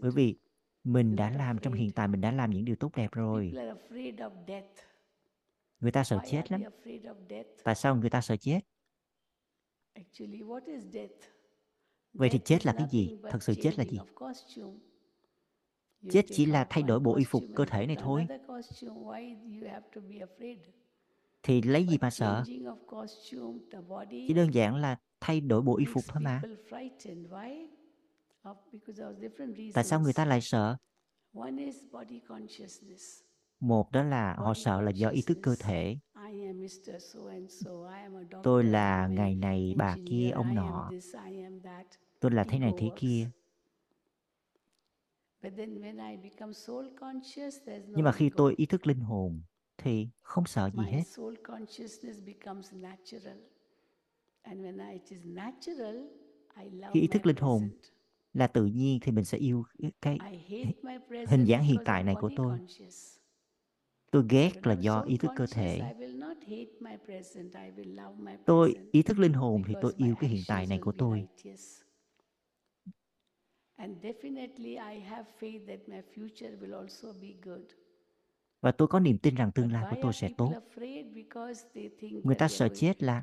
[0.00, 0.36] bởi vì
[0.84, 3.52] mình đã làm trong hiện tại mình đã làm những điều tốt đẹp rồi.
[5.80, 6.62] Người ta sợ chết lắm.
[7.64, 8.60] tại sao người ta sợ chết?
[9.94, 11.20] Actually, what is death?
[12.12, 13.18] vậy thì chết là cái gì?
[13.30, 13.98] thật sự chết là gì?
[16.10, 18.26] chết chỉ là thay đổi bộ y phục cơ thể này thôi.
[21.42, 22.44] thì lấy gì mà sợ?
[24.10, 26.42] chỉ đơn giản là thay đổi bộ y phục thôi mà.
[29.74, 30.76] tại sao người ta lại sợ?
[31.34, 33.20] One is body consciousness.
[33.60, 35.96] một đó là họ sợ là do ý thức cơ thể.
[36.30, 36.98] I am Mr.
[36.98, 37.70] So and so.
[37.94, 38.44] I am a doctor.
[38.44, 40.90] tôi là ngày này bà kia ông nọ.
[42.20, 43.30] tôi là thế này thế kia.
[45.42, 48.86] But then when I become soul conscious, there's no nhưng mà khi tôi ý thức
[48.86, 49.42] linh hồn
[49.78, 51.02] thì không sợ gì hết
[56.92, 57.68] Khi ý thức linh hồn
[58.34, 59.64] là tự nhiên thì mình sẽ yêu
[60.00, 62.58] cái I hate my present hình dáng hiện tại này của tôi
[64.10, 67.54] tôi ghét là do ý thức cơ thể I will not hate my present.
[67.54, 70.42] I will love my tôi present ý thức linh hồn thì tôi yêu cái hiện
[70.46, 71.26] tại này của tôi.
[73.76, 77.62] And definitely, I have faith that my future will also be good.
[78.60, 80.52] Và tôi có niềm tin rằng tương lai của tôi sẽ tốt.
[82.24, 83.22] người ta sợ chết là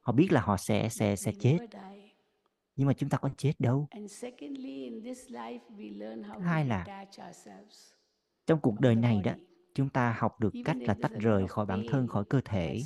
[0.00, 1.58] họ biết là họ sẽ sẽ sẽ chết.
[2.76, 3.88] nhưng mà chúng ta có chết đâu.
[6.34, 7.06] Thứ hai là
[8.46, 9.32] trong cuộc đời này đó
[9.74, 12.82] chúng ta học được cách là tách rời khỏi bản thân khỏi cơ thể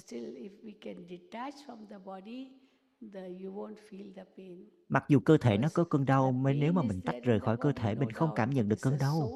[4.88, 7.56] mặc dù cơ thể nó có cơn đau mới nếu mà mình tách rời khỏi
[7.58, 9.32] cơ thể mình không cảm nhận được cơn đau.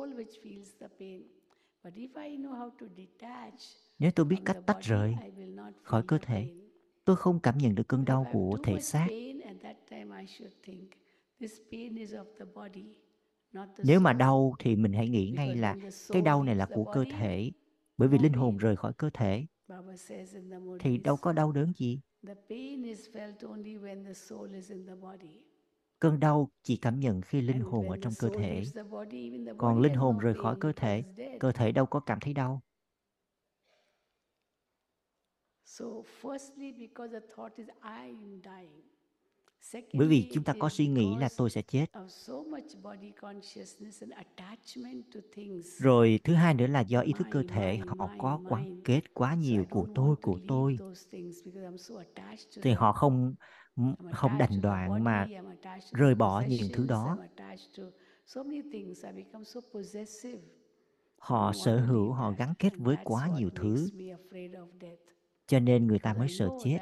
[3.98, 5.20] nếu tôi biết cách tách rời
[5.82, 6.48] khỏi cơ thể
[7.04, 9.08] tôi không cảm nhận được cơn đau của thể xác.
[13.82, 15.76] nếu mà đau thì mình hãy nghĩ ngay là
[16.10, 17.52] cái đau này là của cơ thể
[17.96, 19.46] bởi vì linh hồn rời khỏi cơ thể.
[20.78, 24.70] Thì đâu có đau đớn gì the pain is felt only when the soul is
[24.70, 25.42] in the body.
[26.00, 28.62] cơn đau chỉ cảm nhận khi linh hồn ở trong cơ thể
[29.58, 31.04] còn linh hồn rời khỏi cơ thể
[31.40, 32.62] cơ thể đâu có cảm thấy đau
[35.64, 35.84] So,
[36.22, 38.82] firstly, because the thought is I am dying.
[39.92, 41.86] Bởi vì chúng ta có suy nghĩ là tôi sẽ chết.
[45.78, 48.76] rồi thứ hai nữa là do ý thức cơ thể họ có mine.
[48.84, 50.78] kết quá nhiều của tôi của tôi.
[52.62, 53.34] thì họ không
[54.12, 55.26] không đành đoạn mà
[55.92, 57.18] rời bỏ những thứ đó.
[61.18, 63.88] Họ sở hữu họ gắn kết với quá nhiều thứ.
[65.46, 66.78] cho nên người ta mới sợ chết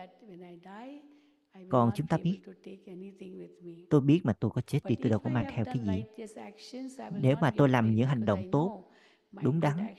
[1.68, 2.40] còn chúng ta biết
[3.90, 6.04] tôi biết mà tôi có chết đi tôi đâu có mang theo cái gì.
[7.20, 8.82] nếu mà tôi làm những hành động tốt
[9.42, 9.94] đúng đắn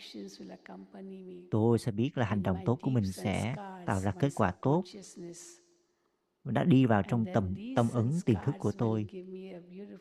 [1.51, 3.55] tôi sẽ biết là hành động tốt của mình sẽ
[3.86, 4.84] tạo ra kết quả tốt.
[6.43, 9.08] đã đi vào trong then tâm ứng tiềm thức của tôi.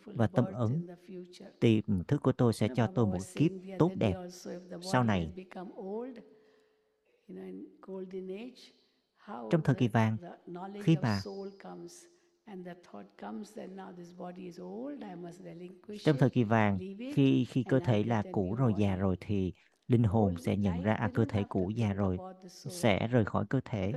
[0.04, 0.86] và tâm ứng
[1.60, 4.14] tiềm thức của tôi sẽ cho tôi một kiếp tốt đẹp
[4.82, 5.32] sau này
[9.50, 10.16] trong thời kỳ vàng
[10.82, 11.24] khi mà
[16.04, 16.78] trong thời kỳ vàng
[17.14, 19.52] khi khi cơ thể là cũ rồi già rồi thì
[19.88, 23.60] linh hồn sẽ nhận ra à, cơ thể cũ già rồi sẽ rời khỏi cơ
[23.64, 23.96] thể.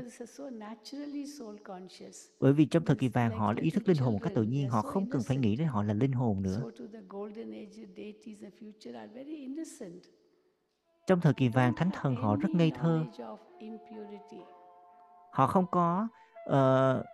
[2.40, 4.70] Bởi vì trong thời kỳ vàng họ ý thức linh hồn một cách tự nhiên
[4.70, 6.64] họ không cần phải nghĩ đến họ là linh hồn nữa.
[11.08, 13.08] Trong thời kỳ vàng thánh thần họ rất ngây thơ
[15.32, 16.08] họ không có
[16.50, 17.06] uh,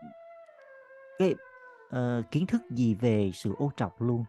[1.19, 1.35] cái
[1.95, 4.25] uh, kiến thức gì về sự ô trọc luôn.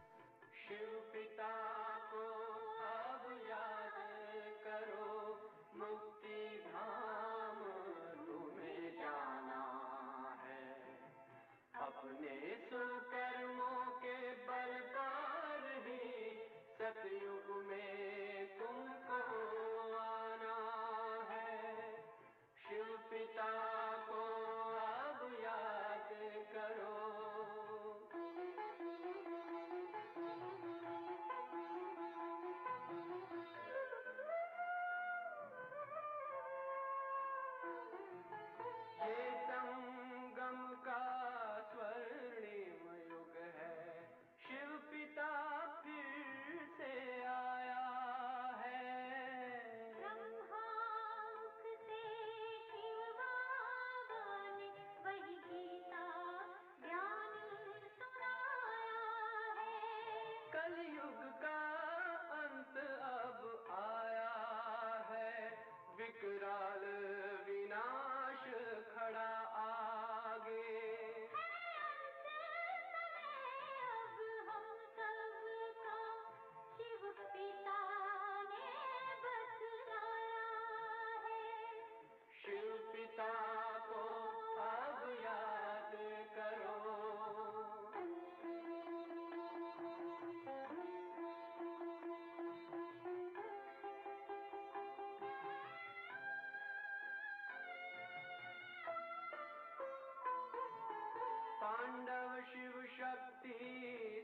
[102.97, 103.55] शक्ति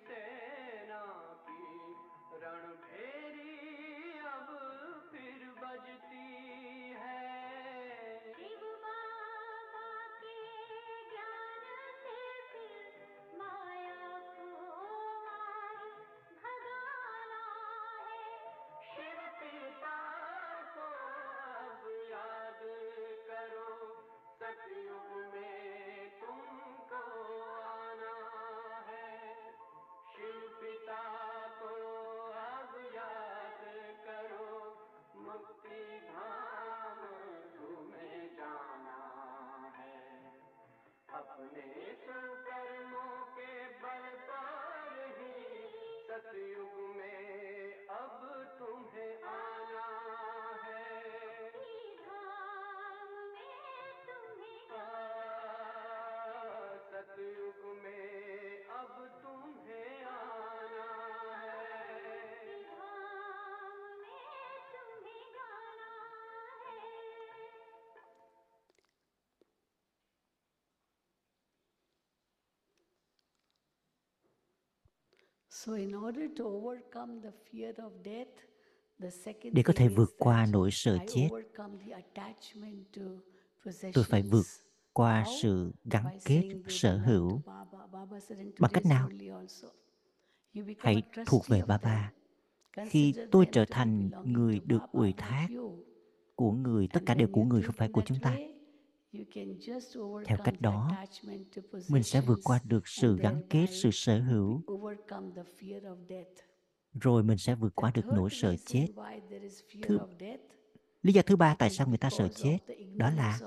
[0.04, 1.00] सेना
[1.46, 1.64] की
[2.42, 3.41] रणभेरी
[41.42, 45.32] अपने सुकर्मों के बल पर ही
[46.06, 46.71] सतयुग
[79.52, 83.02] Để có thể vượt qua nỗi sợ chết, overcome the attachment to
[83.94, 84.46] tôi phải vượt
[84.92, 87.86] qua sự gắn kết sở hữu Baba.
[87.86, 89.08] Baba said, "In bằng cách nào?
[89.08, 89.68] Murli also,
[90.54, 91.90] you become Hãy thuộc về of ba them.
[91.90, 92.12] ba.
[92.88, 95.48] Khi tôi trở thành người được Baba, ủy thác
[96.34, 98.30] của người, tất cả đều của người không phải của chúng ta.
[98.30, 99.01] way, you can just
[100.24, 104.20] Theo cách đó, attachment to mình sẽ vượt qua được sự gắn kết, sự sở
[104.20, 104.62] hữu,
[107.00, 108.86] rồi mình sẽ vượt qua được nỗi sợ chết.
[109.82, 110.40] Thứ- of death
[111.02, 112.58] Lý do thứ ba tại sao người ta sợ chết,
[112.94, 113.42] đó là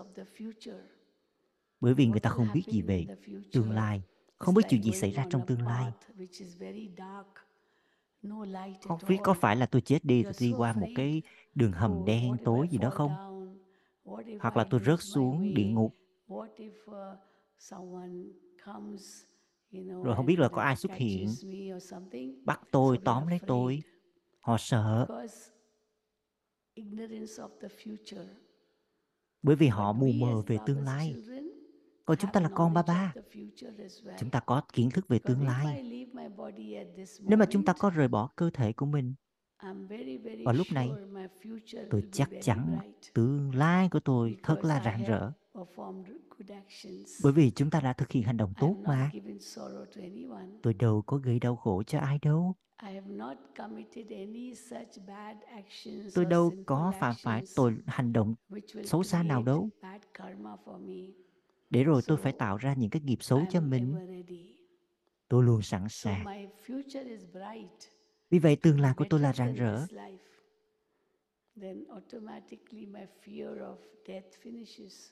[1.82, 3.08] bởi vì người ta không biết gì về
[3.52, 4.04] tương lai,
[4.38, 5.94] không biết chuyện gì xảy ra on trong tương lai.
[8.88, 11.22] Không biết có phải là tôi chết đi, tôi đi qua một cái
[11.56, 13.35] đường hầm đen tối gì đó không?
[14.40, 15.96] Hoặc là tôi rớt xuống địa ngục,
[16.34, 16.46] uh,
[20.04, 21.28] rồi không biết là có ai xuất hiện,
[22.46, 23.84] bắt tôi, tóm lấy tôi.
[24.40, 25.52] Họ sợ because
[26.74, 28.26] ignorance of the future.
[29.42, 31.16] bởi vì họ mù mờ về tương lai.
[32.06, 33.14] Còn chúng ta là con ba ba,
[34.20, 35.84] chúng ta có kiến thức về tương lai.
[37.20, 39.14] Nếu mà chúng ta có rời bỏ cơ thể của mình,
[39.66, 42.78] I'm very, very vào lúc này, sure my future tôi chắc chắn
[43.14, 45.32] tương lai của tôi thật là rạng rỡ.
[45.54, 47.24] performed good actions.
[47.24, 49.12] Bởi vì chúng ta đã thực hiện hành động tốt mà.
[50.62, 52.56] Tôi đâu có gây đau khổ cho ai đâu.
[52.88, 58.14] I have not committed any such bad actions Tôi đâu có phạm phải tội hành
[58.14, 59.70] động which will xấu xa nào đâu.
[59.82, 61.14] bad karma for me.
[61.70, 63.96] Để rồi tôi phải tạo ra những cái nghiệp xấu cho mình.
[65.28, 66.26] Tôi luôn sẵn sàng.
[68.30, 69.80] Vì vậy tương lai của tôi là rạng rỡ.
[69.80, 70.18] this life,
[71.62, 75.12] then automatically my fear of death finishes.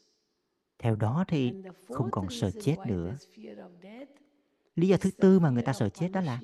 [0.79, 1.53] Theo đó thì
[1.87, 3.17] không còn sợ chết nữa.
[4.75, 6.41] Lý do thứ tư mà người ta sợ chết đó là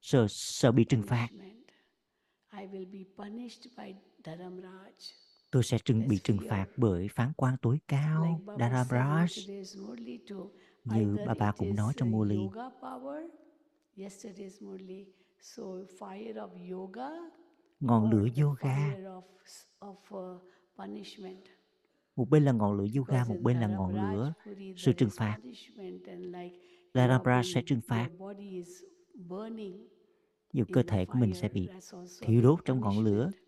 [0.00, 1.28] sợ sợ bị trừng phạt.
[1.30, 1.60] Punishment.
[2.52, 5.12] I will be punished by Dharamraj.
[5.50, 9.26] Tôi sẽ trừng bị trừng phạt bởi phán quan tối cao Dharamraj.
[10.84, 12.26] Như bà bà cũng nói trong uh,
[17.80, 18.94] Ngọn lửa yoga.
[19.86, 20.42] uh,
[20.76, 21.44] punishment.
[22.16, 24.32] Một bên là ngọn lửa yoga, một bên là ngọn lửa
[24.76, 25.38] sự trừng phạt.
[26.94, 28.08] are sẽ trừng phạt.
[28.08, 28.82] your body is
[29.14, 29.88] burning
[30.52, 31.68] Dù cơ thể của mình sẽ bị
[32.20, 33.24] thiêu đốt trong ngọn lửa.
[33.24, 33.46] punishment.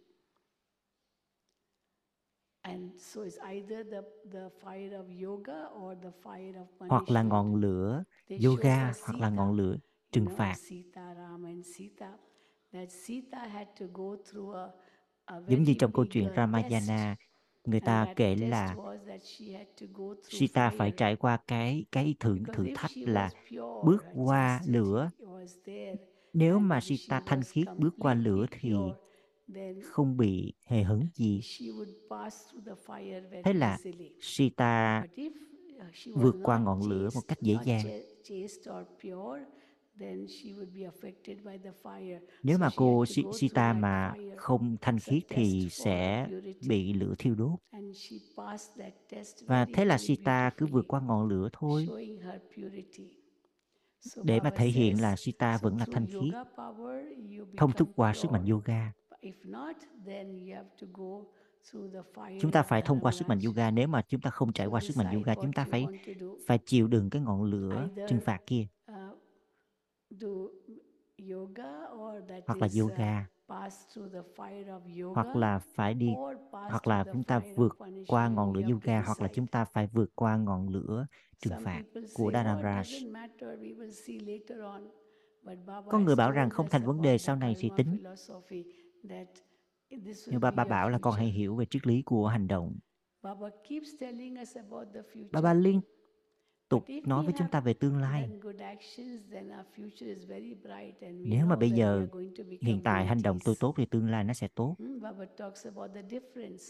[2.64, 4.00] And so it's either the,
[4.32, 7.28] the fire of yoga or the fire of hoặc là punishment.
[7.30, 8.04] ngọn lửa
[8.44, 9.76] yoga hoặc là ngọn lửa
[10.12, 10.54] trừng phạt.
[10.58, 12.10] Sita, Rama and Sita.
[12.72, 14.68] That Sita had to go through a,
[15.24, 16.28] a Giống như trong câu chuyện.
[16.36, 17.16] Ramayana,
[17.64, 21.36] người ta kể là was that she had to go through Sita phải trải qua
[21.46, 23.30] cái cái thử thử thách là
[23.84, 25.10] bước qua lửa.
[26.32, 28.72] Nếu mà Sita thanh khiết bước qua lửa thì
[29.82, 31.40] không bị hề hấn gì.
[31.42, 33.78] she would pass through the fire very Thế là.
[34.20, 37.84] Sita But if uh, she vượt qua ngọn lửa một chaste, cách dễ dàng.
[40.02, 42.20] Cha- chaste or pure, then she would be affected by the fire.
[42.42, 46.28] Nếu mà cô Sita mà không thanh khiết thì sẽ
[46.68, 47.58] bị lửa thiêu đốt.
[47.70, 51.88] And she passed that test Và thế là Sita cứ vượt qua ngọn lửa thôi
[51.90, 53.04] showing her purity.
[54.00, 56.34] So để mà thể hiện là Sita vẫn là thanh khiết
[57.56, 58.92] thông thức become qua sức mạnh yoga.
[59.20, 59.76] If not,
[60.06, 61.24] then you have to go
[61.70, 63.70] through the fire Chúng ta phải thông qua sức mạnh yoga.
[63.70, 65.86] Nếu mà chúng ta không trải qua sức mạnh yoga, chúng ta phải
[66.46, 70.01] phải chịu đựng cái ngọn lửa trừng phạt kia uh, do yoga or that
[72.46, 76.36] hoặc là uh, yoga pass through the fire of hoặc yoga là phải đi or
[76.52, 79.28] pass hoặc là the chúng ta fire of vượt qua ngọn lửa yoga hoặc là
[79.28, 81.06] chúng ta phải vượt qua ngọn lửa
[81.38, 81.82] trừng phạt
[82.14, 83.12] của Dharamraj.
[85.42, 88.02] Baba Có người bảo rằng không thành vấn đề sau này thì tính.
[90.26, 92.78] Nhưng your bảo là con hãy hiểu về triết lý của hành động.
[95.32, 95.80] Baba liên
[96.72, 98.30] tục nói với chúng ta về tương lai.
[101.24, 102.06] Nếu mà bây giờ
[102.60, 104.74] hiện tại hành động tôi tốt thì tương lai nó sẽ tốt.
[104.78, 106.62] Hmm, Baba talks about the difference.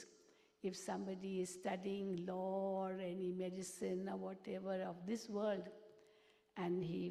[0.62, 5.64] If somebody is studying law or any medicine or whatever of this world,
[6.54, 7.10] and he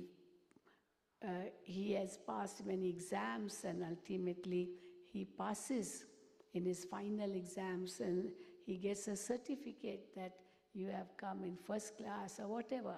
[1.25, 1.29] uh,
[1.63, 4.67] he has passed many exams, and ultimately
[5.13, 6.05] he passes
[6.53, 8.31] in his final exams, and
[8.65, 10.31] he gets a certificate that
[10.73, 12.95] you have come in first class or whatever,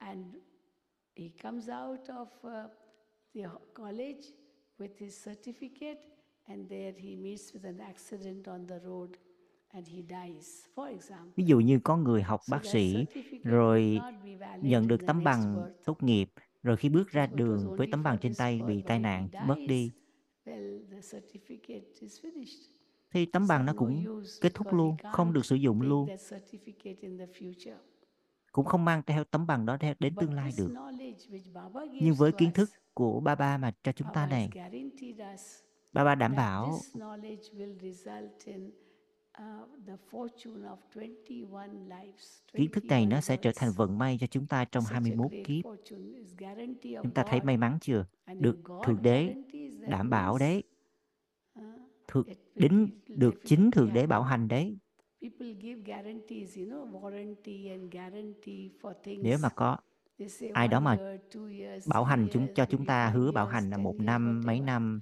[0.00, 0.24] and
[1.14, 2.68] he comes out of uh,
[3.34, 4.26] the college
[4.78, 6.00] with his certificate,
[6.48, 9.16] and there he meets with an accident on the road
[9.74, 11.32] and he dies, for example.
[11.36, 13.06] Ví dụ như có người học bác sĩ
[13.42, 14.00] rồi
[14.62, 16.28] nhận được tấm bằng tốt nghiệp
[16.62, 19.92] rồi khi bước ra đường với tấm bằng trên tay bị tai nạn mất đi
[23.14, 26.08] thì tấm bằng nó cũng kết thúc luôn không được sử dụng luôn.
[28.52, 30.74] Cũng không mang theo tấm bằng đó đến tương lai được.
[31.54, 35.34] Baba nhưng với kiến thức của ba ba mà cho chúng ta Baba này guaranteed
[35.34, 35.60] us
[35.92, 36.80] ba ba đảm bảo
[39.38, 43.98] uh, the fortune of 21 lives, kiến thức này 21 nó sẽ trở thành vận
[43.98, 45.64] may cho chúng ta trong Such a 21 great kiếp.
[47.02, 48.06] chúng ta thấy may mắn chưa?
[48.38, 48.56] được
[48.86, 49.34] thượng đế
[49.88, 50.62] đảm bảo đấy
[52.54, 54.78] đính be được chính thượng đế bảo hành đấy.
[55.22, 59.42] People give guarantees, you know, warranty and guarantee for nếu things.
[59.42, 59.76] mà có
[60.52, 60.98] ai đó mà
[61.86, 65.00] bảo hành chúng cho chúng ta hứa bảo hành là 10 một năm mấy năm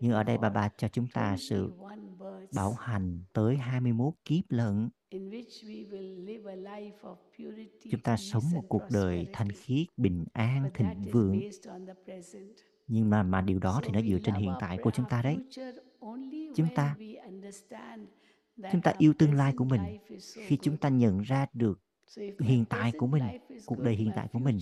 [0.00, 4.44] nhưng ở đây bà cho chúng ta sự 21 births bảo hành tới 21 kiếp
[4.48, 4.88] lận.
[5.08, 9.26] in which we will live a life of purity, chúng ta sống một cuộc đời
[9.32, 11.40] thanh khiết bình an thịnh vượng.
[12.86, 15.36] nhưng mà mà điều đó thì nó dựa trên hiện tại của chúng ta đấy.
[16.54, 16.96] chúng ta
[18.72, 19.98] chúng ta yêu tương lai của mình.
[20.18, 21.80] khi chúng ta nhận ra được
[22.40, 23.22] hiện tại của mình
[23.66, 24.58] cuộc đời hiện tại của mình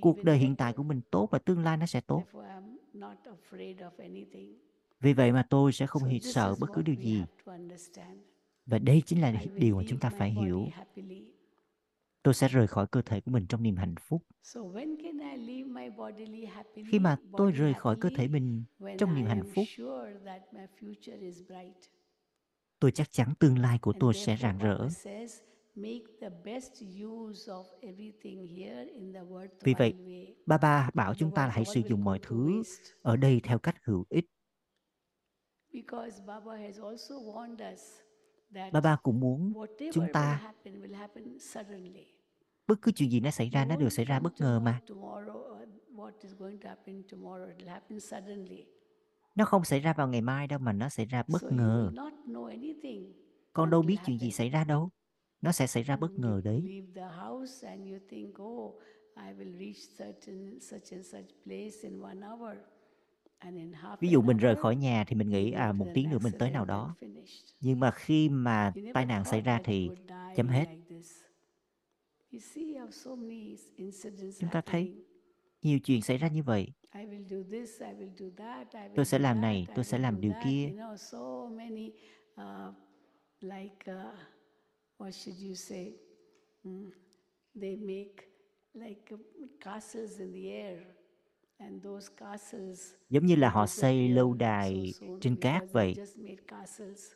[0.00, 2.22] cuộc đời hiện tại của mình tốt và tương lai nó sẽ tốt.
[2.32, 4.58] Therefore, I'm not afraid of anything.
[5.00, 7.24] vì vậy mà tôi sẽ không hề sợ bất cứ điều gì.
[8.66, 10.68] và đây chính là điều mà chúng ta phải hiểu.
[12.22, 14.22] tôi sẽ rời khỏi cơ thể của mình trong niềm hạnh phúc.
[14.42, 16.90] So when can I leave my bodily happily?
[16.90, 18.64] khi mà tôi rời khỏi cơ thể mình
[18.98, 19.64] trong niềm hạnh phúc.
[22.78, 24.88] tôi chắc chắn tương lai của tôi sẽ rạng rỡ
[25.74, 29.20] Baba says, make the best use of everything here in the
[29.64, 29.94] Vì vậy,
[30.46, 32.62] ba ba bảo chúng ta hãy sử dụng mọi thứ
[33.02, 34.26] ở đây theo cách hữu ích.
[35.72, 37.80] Because Baba has also warned us
[38.54, 42.06] that ba ba cũng muốn whatever chúng will ta happen will happen suddenly.
[42.66, 44.80] bất cứ chuyện gì nó xảy ra nó đều xảy ra bất ngờ mà.
[44.86, 47.48] tomorrow or what is going to happen tomorrow.
[47.48, 48.66] It will happen suddenly.
[49.34, 51.92] nó không xảy ra vào ngày mai đâu mà nó xảy ra bất ngờ.
[53.52, 54.90] con đâu biết chuyện gì xảy ra đâu
[55.42, 56.84] nó sẽ xảy ra bất ngờ đấy.
[63.92, 66.32] oh, ví dụ mình rời khỏi nhà thì mình nghĩ à một tiếng nữa mình
[66.38, 66.96] tới nào đó.
[67.60, 69.90] Nhưng mà khi mà tai nạn xảy ra thì
[70.36, 70.66] chấm hết.
[74.38, 74.94] Chúng ta thấy
[75.62, 76.72] nhiều chuyện xảy ra như vậy.
[78.94, 80.72] Tôi sẽ làm này tôi sẽ làm điều kia
[85.02, 85.92] what should you say?
[86.64, 86.90] Mm,
[87.60, 88.14] They make
[88.74, 89.18] like uh,
[89.60, 90.78] castles in the air,
[91.58, 96.42] and those castles giống như là họ xây lâu đài trên cát vậy just made
[96.46, 97.12] castles.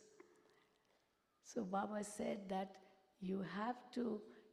[1.44, 2.68] So Baba said that
[3.30, 4.02] you have to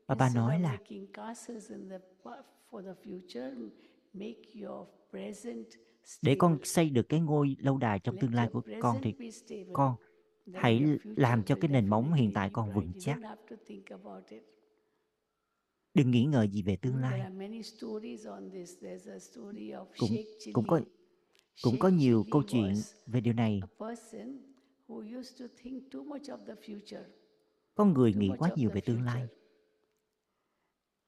[0.08, 3.70] Baba instead nói là making castles in the pa- for the future,
[4.14, 5.66] make your present
[6.22, 9.14] để con xây được cái ngôi lâu đài trong tương lai của con thì
[9.74, 9.96] con
[10.54, 12.76] hãy làm cho cái nền móng hiện tại con bright.
[12.76, 13.20] vững chắc.
[15.94, 18.78] đừng nghĩ ngợi gì về tương There lai are many stories on this.
[18.82, 20.10] There's a story of cũng
[20.54, 20.82] cũng có
[21.64, 22.74] cũng có nhiều câu chuyện
[23.08, 23.62] về điều này.
[23.62, 24.38] a person
[24.88, 27.04] who used to think too much of the future.
[27.76, 29.28] con người nghĩ quá nhiều về tương lai.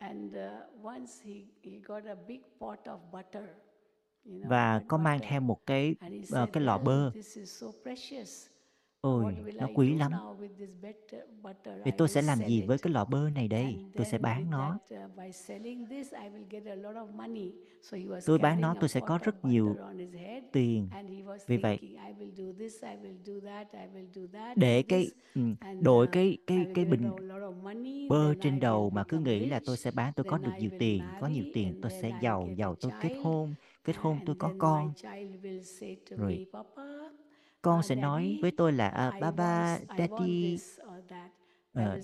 [0.06, 1.34] uh, once he,
[1.64, 3.50] he got a big pot of butter,
[4.26, 7.12] you know, và có mang theo một cái said, cái lọ well, bơ
[9.06, 10.12] ôi nó quý lắm.
[11.64, 13.76] vậy tôi sẽ làm gì với cái lọ bơ này đây?
[13.95, 14.78] Tôi sẽ then bán nó.
[17.93, 19.76] uh, tôi bán nó tôi sẽ có rất nhiều
[20.51, 20.89] tiền.
[21.47, 24.58] vì vậy thinking, I will do this, I will do that, I will do that,
[24.58, 25.41] để cái ừ,
[25.82, 27.12] đội uh, cái cái cái bình
[28.10, 31.03] bơ trên đầu mà cứ nghĩ là tôi sẽ bán tôi có được nhiều tiền
[31.22, 33.53] có nhiều tiền tôi sẽ giàu giàu tôi kết hôn
[33.84, 34.93] kết hôn tôi có con.
[36.10, 36.45] Rồi
[37.66, 40.57] con sẽ nói với tôi là à, I ba ba want, I want daddy
[41.76, 42.01] in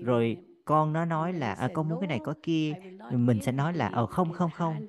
[0.00, 2.74] rồi con nó nói là à, con muốn cái này có kia.
[3.10, 4.86] Mình sẽ nói là ờ không không không.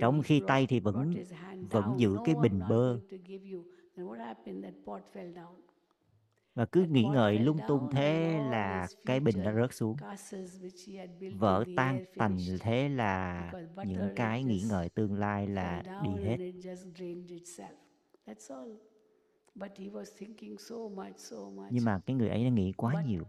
[0.00, 1.14] trong khi tay thì vẫn
[1.70, 3.00] vẫn giữ cái bình bơ
[6.54, 9.96] và cứ nghĩ ngợi lung tung thế là cái bình đã rớt xuống
[11.30, 16.40] vỡ tan tành thế là những cái nghĩ ngợi tương lai là đi hết and
[16.40, 17.74] it just drained itself.
[18.26, 18.76] That's all.
[19.54, 21.68] But he was thinking so much, so much.
[21.70, 23.22] nhưng mà cái người ấy đã nghĩ quá nhiều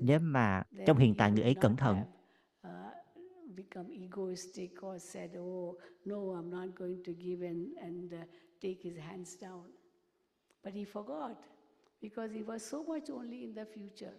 [0.00, 2.04] nếu mà trong hiện tại người ấy cẩn thận
[2.68, 2.72] uh,
[3.56, 8.20] become egoistic or said, "Oh no, I'm not going to give," and and uh,
[8.60, 9.81] take his hands down.
[10.64, 11.36] But he forgot
[12.00, 14.12] because he was so much only in the future.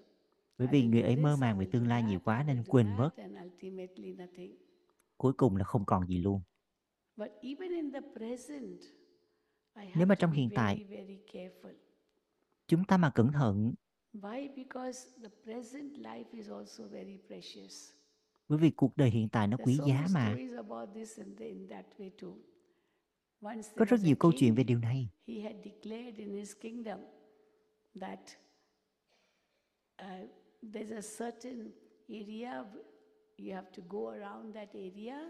[0.57, 3.35] bởi vì người ấy mơ màng về tương lai nhiều quá nên quên mất and
[3.43, 4.55] ultimately nothing.
[5.17, 6.41] cuối cùng là không còn gì luôn
[7.17, 8.79] But even in the present,
[9.75, 11.73] I nếu have mà to trong be hiện tại very, very careful.
[12.67, 13.73] chúng ta mà cẩn thận
[14.13, 14.55] Why?
[14.55, 17.91] Because the present life is also very precious.
[18.49, 20.35] bởi vì cuộc đời hiện tại nó quý giá mà
[23.43, 26.53] có there rất was nhiều câu chuyện về điều này he had declared in his
[26.61, 26.99] kingdom
[27.99, 28.19] that
[30.01, 30.29] uh,
[30.73, 31.71] there's a certain
[32.09, 32.65] area
[33.37, 35.29] you have to go around that area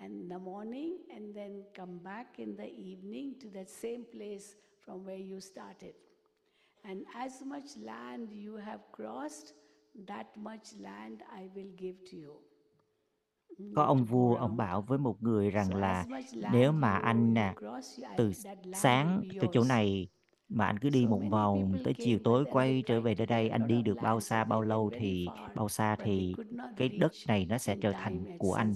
[0.00, 4.56] and in the morning and then come back in the evening to that same place
[4.84, 5.94] from where you started.
[6.84, 9.52] And as much land you have crossed,
[10.06, 12.32] that much land I will give to you.
[13.74, 16.06] Có ông vua, ông bảo với một người rằng là,
[16.52, 17.54] nếu mà anh nè
[18.16, 18.32] từ
[18.74, 20.08] sáng từ chỗ này
[20.48, 23.66] mà anh cứ đi một vòng tới chiều tối quay trở về tới đây, anh
[23.66, 26.34] đi được bao xa bao lâu thì, bao xa thì
[26.76, 28.74] cái đất này nó sẽ trở thành của anh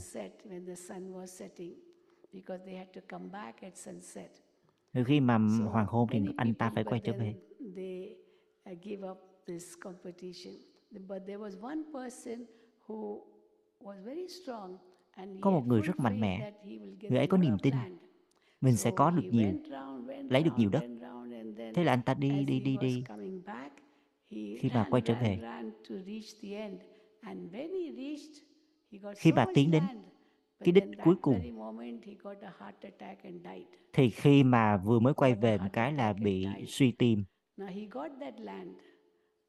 [5.07, 5.39] khi mà
[5.71, 7.35] hoàng hôn thì anh ta phải quay trở về
[9.11, 10.55] uh, this competition.
[11.09, 12.47] But there was one person
[12.87, 13.34] who
[15.41, 16.41] có một người rất mạnh mẽ.
[16.41, 17.75] that he will get người ấy có niềm tin.
[17.75, 17.93] land.
[18.61, 19.53] mình sẽ có được nhiều
[20.31, 20.83] lấy được nhiều đất.
[21.75, 23.05] thế là anh ta đi đi he đi đi.
[23.09, 23.75] coming back,
[24.31, 25.39] he khi mà quay ran, trở về.
[25.43, 26.81] ran to reach the end.
[27.21, 28.43] And when he reached,
[28.93, 29.83] he got khi much tiến đến
[30.65, 31.41] cái đích cuối cùng
[33.93, 37.25] thì khi mà vừa mới quay về một cái là bị suy tim.
[37.57, 38.71] Now he got that land,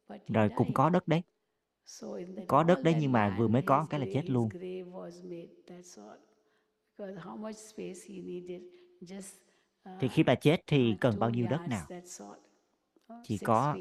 [0.09, 1.21] but he rồi cũng có đất đấy
[2.47, 4.49] có đất đấy nhưng mà vừa mới có cái là chết luôn?
[9.01, 9.39] Just
[9.99, 11.87] thì uh, khi bà chết thì uh, cần bao nhiêu đất nào.
[11.89, 13.77] Uh, chỉ có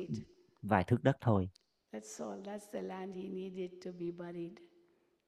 [0.62, 1.50] vài thước đất thôi.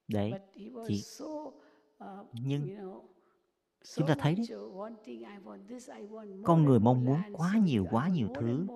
[0.09, 0.33] Đấy
[0.87, 1.55] chỉ uh,
[2.33, 2.77] nhưng
[3.95, 4.47] chúng ta thấy đấy.
[4.57, 8.67] uh, con người mong muốn quá nhiều quá nhiều thứ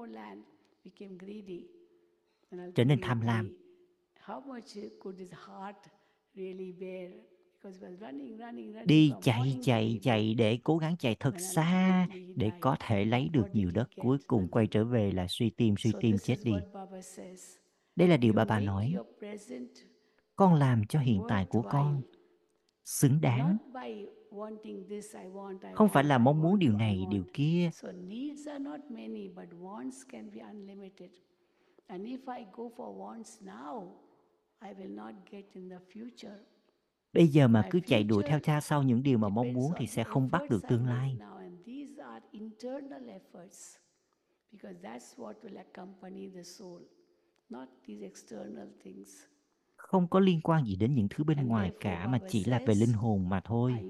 [2.75, 3.60] trở nên tham lam
[8.85, 12.07] đi chạy chạy chạy để cố gắng chạy thật xa
[12.37, 15.75] để có thể lấy được nhiều đất cuối cùng quay trở về là suy tim
[15.79, 16.55] suy tim chết đi.
[17.97, 18.95] đây là điều bà bà nói.
[20.37, 22.03] con làm cho hiện tại của con
[22.85, 23.57] xứng đáng.
[25.75, 27.71] Không phải là mong muốn điều I này điều kia
[37.13, 39.87] bây giờ mà cứ chạy đuổi theo cha sau những điều mà mong muốn thì
[39.87, 41.21] sẽ không bắt được tương lai.
[49.77, 52.75] không có liên quan gì đến những thứ bên ngoài cả mà chỉ là về
[52.75, 53.81] linh hồn mà thôi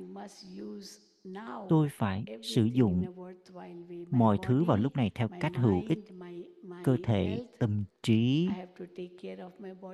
[1.68, 3.04] Tôi phải sử dụng
[4.10, 5.98] mọi thứ vào lúc này theo cách hữu ích
[6.84, 8.48] cơ thể tâm trí.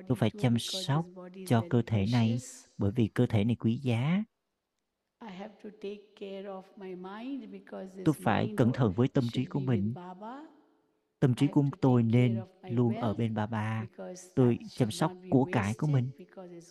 [0.07, 1.05] Tôi phải chăm sóc
[1.47, 2.37] cho cơ thể này
[2.77, 4.23] bởi vì cơ thể này quý giá.
[8.05, 9.93] Tôi phải cẩn thận với tâm trí của mình.
[11.19, 12.39] Tâm trí của tôi nên
[12.69, 16.09] luôn ở bên ba because tôi chăm sóc của cải của mình.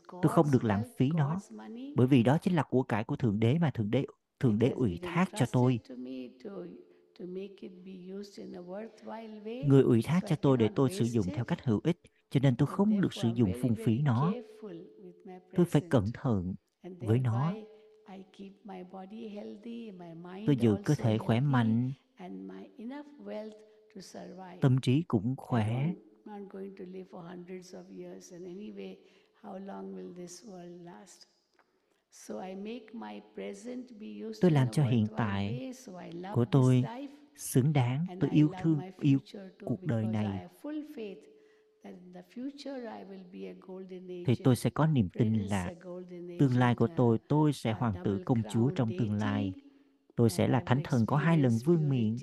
[0.09, 1.39] tôi không được lãng phí nó
[1.97, 4.05] bởi vì đó chính là của cải của thượng đế mà thượng đế
[4.41, 5.81] thượng đế ủy thác cho tôi.
[9.67, 12.01] người ủy thác cho tôi để tôi sử dụng theo cách hữu ích
[12.31, 14.33] cho nên tôi không được sử dụng phung phí nó.
[15.55, 16.55] tôi phải cẩn thận
[17.01, 17.55] với nó.
[20.47, 21.93] Tôi giữ cơ thể khỏe mạnh.
[24.61, 25.93] tâm trí cũng khỏe.
[26.27, 28.97] don't, not going to live for hundreds of years, and anyway,
[29.43, 31.27] how long will this world last?
[34.41, 35.73] Tôi làm cho hiện tại
[36.35, 36.85] của tôi
[37.37, 39.19] xứng đáng tôi I yêu love thương yêu
[39.65, 40.25] cuộc đời này.
[40.25, 41.17] Have full faith
[41.85, 45.09] that in the future I will be a golden thì age, tôi sẽ có niềm
[45.09, 45.73] tin là
[46.39, 49.53] tương lai của tôi tôi sẽ hoàng tử công chúa trong tương lai.
[50.17, 52.17] Tôi sẽ là thánh thần có hai lần vương miện.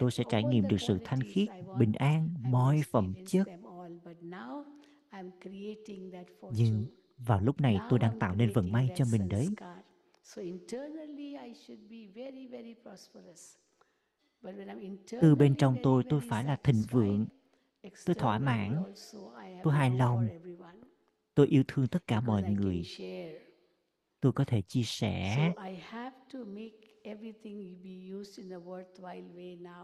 [0.00, 1.48] tôi sẽ trải nghiệm được sự thanh khiết
[1.78, 3.48] bình an mọi phẩm chất.
[6.52, 6.86] nhưng.
[7.18, 9.48] Vào lúc này tôi đang tạo nên vận may cho mình đấy.
[15.20, 17.26] Từ bên trong tôi tôi phải là thịnh vượng.
[18.06, 18.82] Tôi thỏa mãn.
[19.62, 20.28] tôi hài lòng.
[21.34, 22.82] tôi yêu thương tất cả mọi người.
[24.20, 25.52] tôi có thể chia sẻ.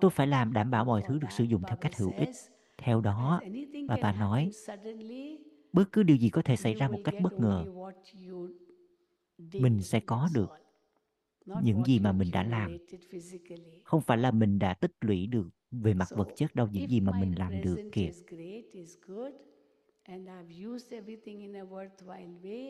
[0.01, 2.31] Tôi phải làm đảm bảo mọi thứ được sử dụng theo cách hữu ích.
[2.79, 3.41] theo đó
[3.89, 4.51] bà bà nói
[5.73, 7.65] bất cứ điều gì có thể xảy ra một cách bất ngờ
[9.53, 10.51] mình sẽ có được
[11.63, 12.77] những gì mà mình đã làm.
[13.85, 17.01] không phải là mình đã tích lũy được về mặt vật chất đâu những gì
[17.01, 18.11] mà mình làm được kìa.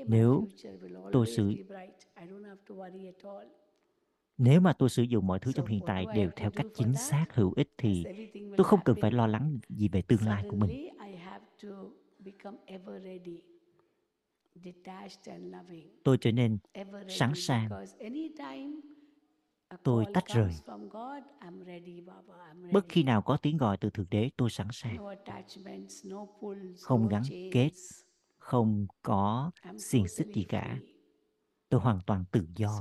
[0.06, 0.48] Nếu
[1.12, 1.54] tôi sử
[4.38, 7.26] nếu mà tôi sử dụng mọi thứ trong hiện tại đều theo cách chính xác
[7.34, 8.04] hữu ích thì
[8.56, 10.70] tôi không cần phải lo lắng gì về tương lai của mình
[12.24, 13.40] suddenly, I have to become ever ready,
[14.54, 15.88] detached and loving.
[16.04, 16.58] tôi trở nên
[17.08, 17.68] sẵn ready sàng.
[19.82, 20.52] tôi tách rời.
[22.72, 22.88] bất ready.
[22.88, 24.96] khi nào có tiếng gọi từ thượng đế tôi sẵn sàng.
[26.80, 27.22] Không no gắn
[27.52, 27.70] kết
[28.38, 30.78] không có xiềng xích gì cả.
[31.68, 32.80] tôi hoàn toàn tự do.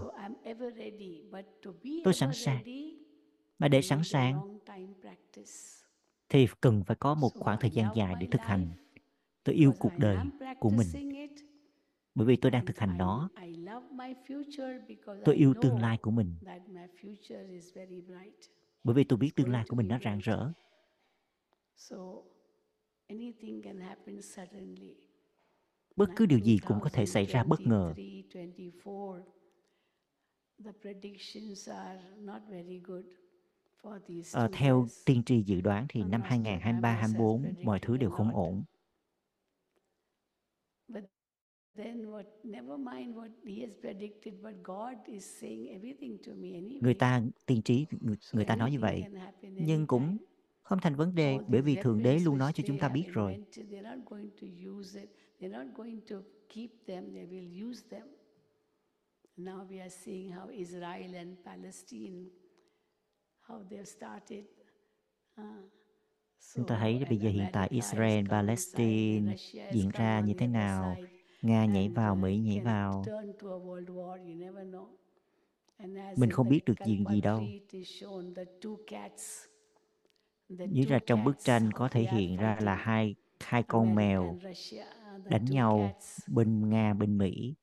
[2.04, 2.58] Tôi sẵn sàng.
[2.58, 2.98] ready,
[3.60, 4.60] mà để sẵn sàng
[6.30, 8.72] thì cần phải có một khoảng thời gian dài để thực hành
[9.44, 10.18] tôi yêu cuộc đời
[10.60, 10.88] của mình.
[12.16, 13.30] Bởi vì tôi đang thực hành nó.
[15.26, 16.36] Tôi yêu tương lai của mình.
[18.84, 20.52] Bởi vì tôi biết tương lai của mình nó rạng rỡ.
[25.96, 27.94] Bất cứ điều gì cũng có thể xảy ra bất ngờ.
[34.32, 38.36] À, theo tiên tri dự đoán thì năm 2023 has 24 mọi thứ đều không
[38.36, 38.64] ổn.
[40.94, 41.04] But
[41.78, 46.54] then what never mind what he has predicted, but God is saying everything to me
[46.54, 46.80] anyway.
[46.82, 49.04] người ta tiên tri người, người ta nói như vậy
[49.42, 50.18] nhưng cũng
[50.62, 53.34] không thành vấn đề bởi vì thượng đế luôn nói cho chúng ta biết rồi
[53.34, 55.10] invented, they're not going to use it.
[55.42, 57.14] They're not going to keep them.
[57.14, 58.08] They will use them.
[59.38, 62.30] Now we are seeing how Israel and Palestine,
[63.50, 64.46] how they've started.
[65.38, 65.66] Uh,
[66.56, 69.36] Chúng ta thấy bây giờ hiện tại Israel, Palestine
[69.72, 70.98] diễn ra như thế nào.
[71.42, 73.04] Nga nhảy vào, Mỹ nhảy vào.
[76.16, 77.44] Mình không biết được chuyện gì đâu.
[80.50, 84.38] Như là trong bức tranh có thể hiện ra là hai hai con mèo
[85.26, 85.92] đánh nhau
[86.28, 87.54] bên Nga, bên Mỹ.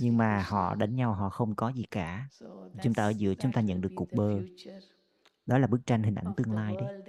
[0.00, 2.28] Nhưng mà họ đánh nhau họ không có gì cả.
[2.82, 4.40] Chúng ta ở giữa chúng ta nhận được cục bơ
[5.46, 7.02] đó là bức tranh hình ảnh tương lai đấy.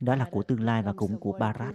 [0.00, 1.74] đó là của tương lai và cũng của Bharat.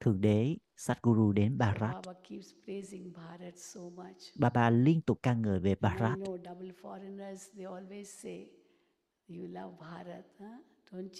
[0.00, 1.94] thượng đế Sadhguru đến Bharat.
[1.94, 4.16] Baba keeps praising Bharat so much.
[4.38, 6.18] Baba liên tục ca ngợi về Bharat.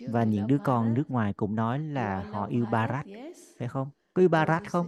[0.09, 3.07] và những đứa con nước ngoài cũng nói là họ yêu Bharat,
[3.59, 3.91] phải không?
[4.15, 4.87] Có yêu Bharat không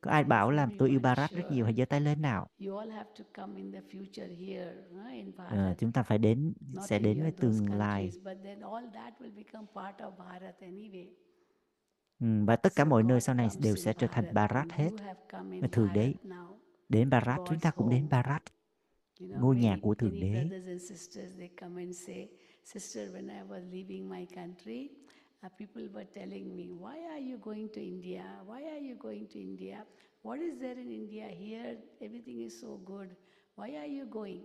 [0.00, 2.48] có ai bảo là tôi yêu Bharat rất nhiều hãy giơ tay lên nào?
[2.66, 5.78] You all have to come in the future here, huh, in Bharat.
[5.78, 6.52] chúng ta phải đến
[6.88, 10.60] sẽ đến với tương lai countries, but then all that will become part of Bharat
[10.60, 11.06] anyway.
[12.20, 14.90] ừ, và tất cả mọi nơi sau này đều sẽ trở thành Bharat, hết.
[15.32, 16.14] và thượng đế.
[16.88, 18.08] Đến Bharat chúng ta cũng đến.
[18.10, 18.42] Bharat
[19.20, 20.48] ngôi nhà của thượng đế
[25.44, 28.24] uh, people were telling me, why are you going to India?
[28.44, 29.84] Why are you going to India?
[30.22, 31.28] What is there in India?
[31.28, 33.16] Here, everything is so good.
[33.54, 34.42] Why are you going?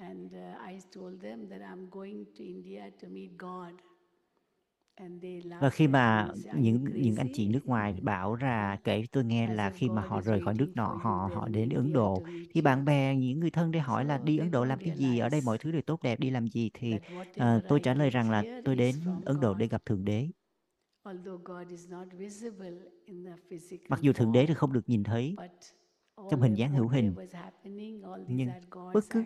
[0.00, 3.74] And uh, I told them that I'm going to India to meet God.
[5.58, 9.70] Và khi mà những những anh chị nước ngoài bảo ra kể tôi nghe là
[9.70, 12.22] khi mà họ rời khỏi nước nọ họ họ đến Ấn Độ.
[12.50, 15.18] thì bạn bè những người thân để hỏi là đi Ấn Độ làm cái gì?
[15.18, 16.70] Ở đây mọi thứ đều tốt đẹp đi làm gì?
[16.74, 20.28] Thì whatever tôi trả lời rằng là tôi đến Ấn Độ để gặp thượng đế.
[21.04, 22.70] Although God is not visible
[23.04, 25.34] in the mặc physical dù thượng đế thì không được nhìn thấy.
[25.36, 25.50] but
[26.30, 27.14] trong hình dáng hữu hình.
[28.28, 28.50] nhưng
[28.92, 29.24] bất cứ.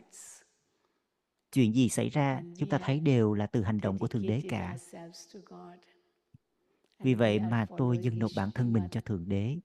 [1.56, 4.40] Chuyện gì xảy ra chúng ta thấy đều là từ hành động của thượng đế
[4.48, 4.76] cả.
[6.98, 9.56] Vì vậy mà tôi dâng nộp bản thân mình cho thượng đế.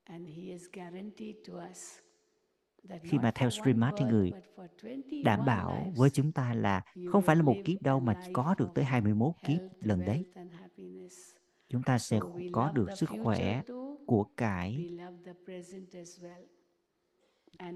[3.04, 6.82] Khi mà theo Srimad thì người but for 21 đảm bảo với chúng ta là
[7.12, 10.26] không phải là một kiếp đâu mà có được tới 21 kiếp lần đấy.
[11.70, 12.20] chúng ta sẽ
[12.52, 13.62] có được sức khỏe
[14.06, 14.98] của cải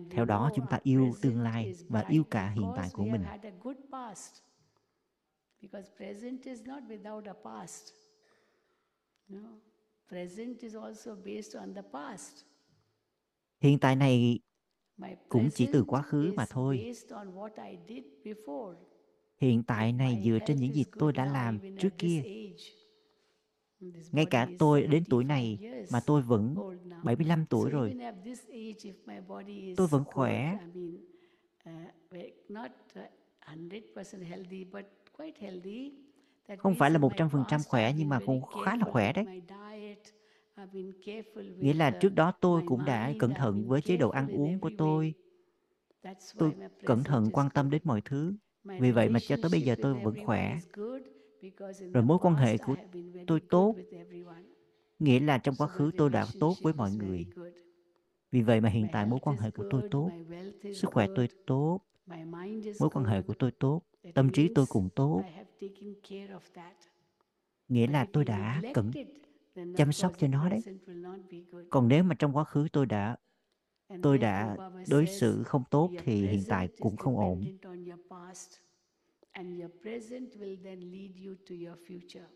[0.10, 3.38] theo đó chúng ta yêu tương lai và yêu cả hiện tại của mình have
[3.38, 4.41] had a good past.
[5.62, 7.94] Because present is not without a past.
[9.28, 9.40] No.
[10.10, 12.45] Present is also based on the past.
[13.60, 14.40] hiện tại này
[15.30, 18.76] cũng chỉ từ quá khứ mà thôi based on what I did before.
[19.38, 22.24] hiện tại này dựa trên những gì tôi đã làm trước kia
[24.12, 25.60] ngay cả tôi đến tuổi này
[25.91, 26.56] mà tôi vẫn
[27.03, 27.95] 75 tuổi rồi.
[29.78, 30.57] Tôi vẫn khỏe.
[36.57, 39.26] Không phải là 100% khỏe, nhưng mà cũng khá là khỏe đấy.
[41.60, 44.72] Nghĩa là trước đó tôi cũng đã cẩn thận với chế độ ăn uống của
[44.78, 45.14] tôi.
[46.38, 46.53] Tôi
[46.86, 48.36] cẩn thận quan tâm đến mọi thứ.
[48.78, 50.60] Vì vậy mà cho tới bây giờ tôi vẫn khỏe.
[51.94, 52.76] Rồi mối quan hệ của
[53.28, 53.76] tôi tốt.
[55.00, 57.26] Nghĩa là trong quá khứ tôi đã tốt với mọi người.
[58.32, 60.10] Vì vậy mà hiện tại mối quan hệ của tôi tốt,
[60.74, 61.80] sức khỏe tôi tốt,
[62.80, 63.82] mối quan hệ của tôi tốt,
[64.14, 65.22] tâm trí tôi cũng tốt.
[67.68, 68.92] Nghĩa là tôi đã cẩn
[69.78, 70.62] chăm sóc cho nó đấy.
[71.70, 73.18] Còn nếu mà trong quá khứ tôi đã
[74.02, 74.58] tôi đã
[74.90, 77.44] đối xử không tốt thì hiện tại cũng không ổn.
[77.44, 78.60] dependent on your past
[79.36, 82.28] and your present will then lead you to your future.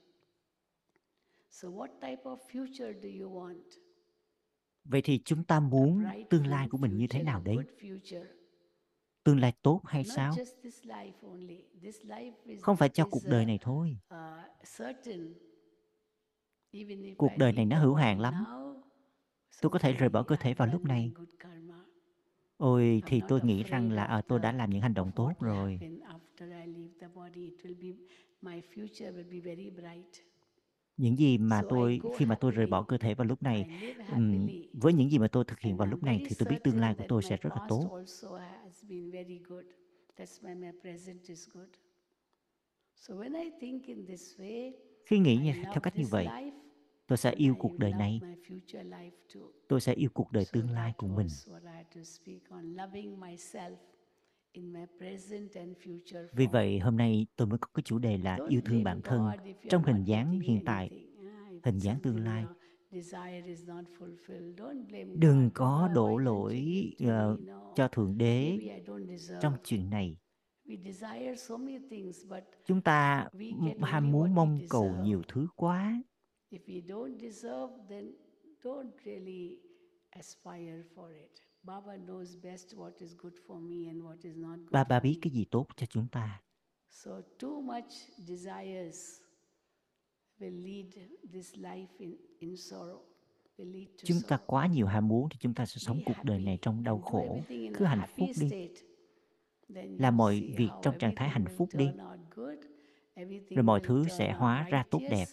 [1.49, 3.79] So what type of future do you want?
[4.85, 7.57] Vậy thì chúng ta muốn tương lai của mình như thế nào đấy?
[9.23, 10.35] Tương lai tốt hay sao?
[12.61, 13.97] Không phải cho cuộc đời này thôi.
[14.77, 15.33] certain.
[16.71, 18.33] Even if Cuộc đời này nó hữu hạn lắm.
[19.61, 21.11] Tôi có thể rời bỏ cơ thể vào lúc này.
[21.15, 21.85] good karma.
[22.57, 25.79] Ôi thì tôi nghĩ rằng là à, tôi đã làm những hành động tốt rồi.
[26.39, 27.47] After I leave the body.
[27.47, 27.93] It will be
[28.41, 30.23] my future will be very bright.
[30.97, 33.67] Những gì mà tôi khi mà tôi rời bỏ cơ thể vào lúc này,
[34.73, 36.95] với những gì mà tôi thực hiện vào lúc này thì tôi biết tương lai
[36.97, 37.89] của tôi sẽ rất là tốt.
[37.97, 39.65] also has been very good.
[40.17, 41.67] That's why my present is good.
[42.95, 44.71] So when I think in this way,
[45.05, 46.27] Khi nghĩ như, theo cách như vậy,
[47.07, 49.41] tôi sẽ yêu cuộc đời này, my future life too.
[49.67, 51.27] tôi sẽ yêu cuộc đời tương lai của mình.
[56.33, 59.29] Vì vậy hôm nay tôi mới có cái chủ đề là yêu thương bản thân
[59.69, 60.89] trong hình dáng hiện tại.
[60.91, 62.43] Ah, hình dáng tương lai.
[62.91, 66.65] your desire is not fulfilled, don't blame Đừng có Baba, đổ lỗi?
[66.99, 67.35] No.
[67.75, 69.39] cho Thượng Đế Maybe I don't deserve.
[69.41, 70.17] trong chuyện này.
[70.65, 73.29] We desire so many things, but Chúng ta
[73.81, 76.03] ham muốn mong cầu nhiều thứ quá.
[76.51, 78.11] if we don't deserve, then
[78.63, 79.57] don't really
[80.09, 81.31] aspire for it.
[81.63, 84.99] Baba knows best what is good for me and what is not good Ba ba
[84.99, 85.19] for biết me.
[85.21, 86.41] cái gì tốt cho chúng ta.
[86.89, 87.91] So too much
[88.27, 89.21] desires
[90.39, 90.85] will lead
[91.33, 92.99] this life in, in sorrow,
[93.57, 96.23] will lead to Chúng ta quá nhiều ham muốn thì chúng ta sẽ sống cuộc
[96.23, 97.35] đời này trong đau khổ.
[97.35, 98.69] everything in Cứ hạnh phúc đi.
[99.99, 101.89] Làm mọi việc trong trạng thái everything hạnh will phúc đi.
[103.55, 105.25] Rồi mọi will thứ sẽ hóa ra tốt đẹp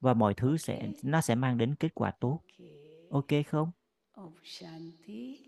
[0.00, 2.40] và mọi thứ sẽ nó sẽ mang đến kết quả tốt.
[3.10, 3.70] Ok không?
[4.12, 5.38] Om Shanti.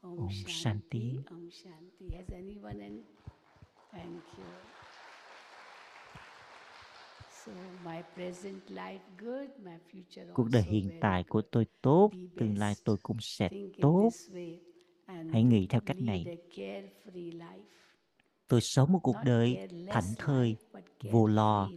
[0.00, 1.18] Om, Shanti.
[1.30, 2.16] Om Shanti.
[2.16, 3.02] Has anyone any?
[3.92, 4.44] Thank you.
[7.44, 7.52] So
[7.84, 12.74] my present life good, my future Cuộc đời hiện tại của tôi tốt, tương lai
[12.84, 13.48] tôi cũng sẽ
[13.82, 14.10] tốt.
[15.06, 16.38] Hãy nghĩ theo cách này.
[18.48, 20.56] Tôi sống một cuộc đời thảnh thơi,
[21.10, 21.70] vô lo.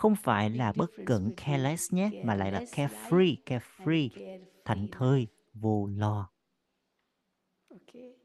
[0.00, 4.08] Không phải là bất cẩn careless nhé, mà lại là carefree, carefree,
[4.64, 6.30] thảnh thơi, vô lo.
[7.70, 8.19] Okay.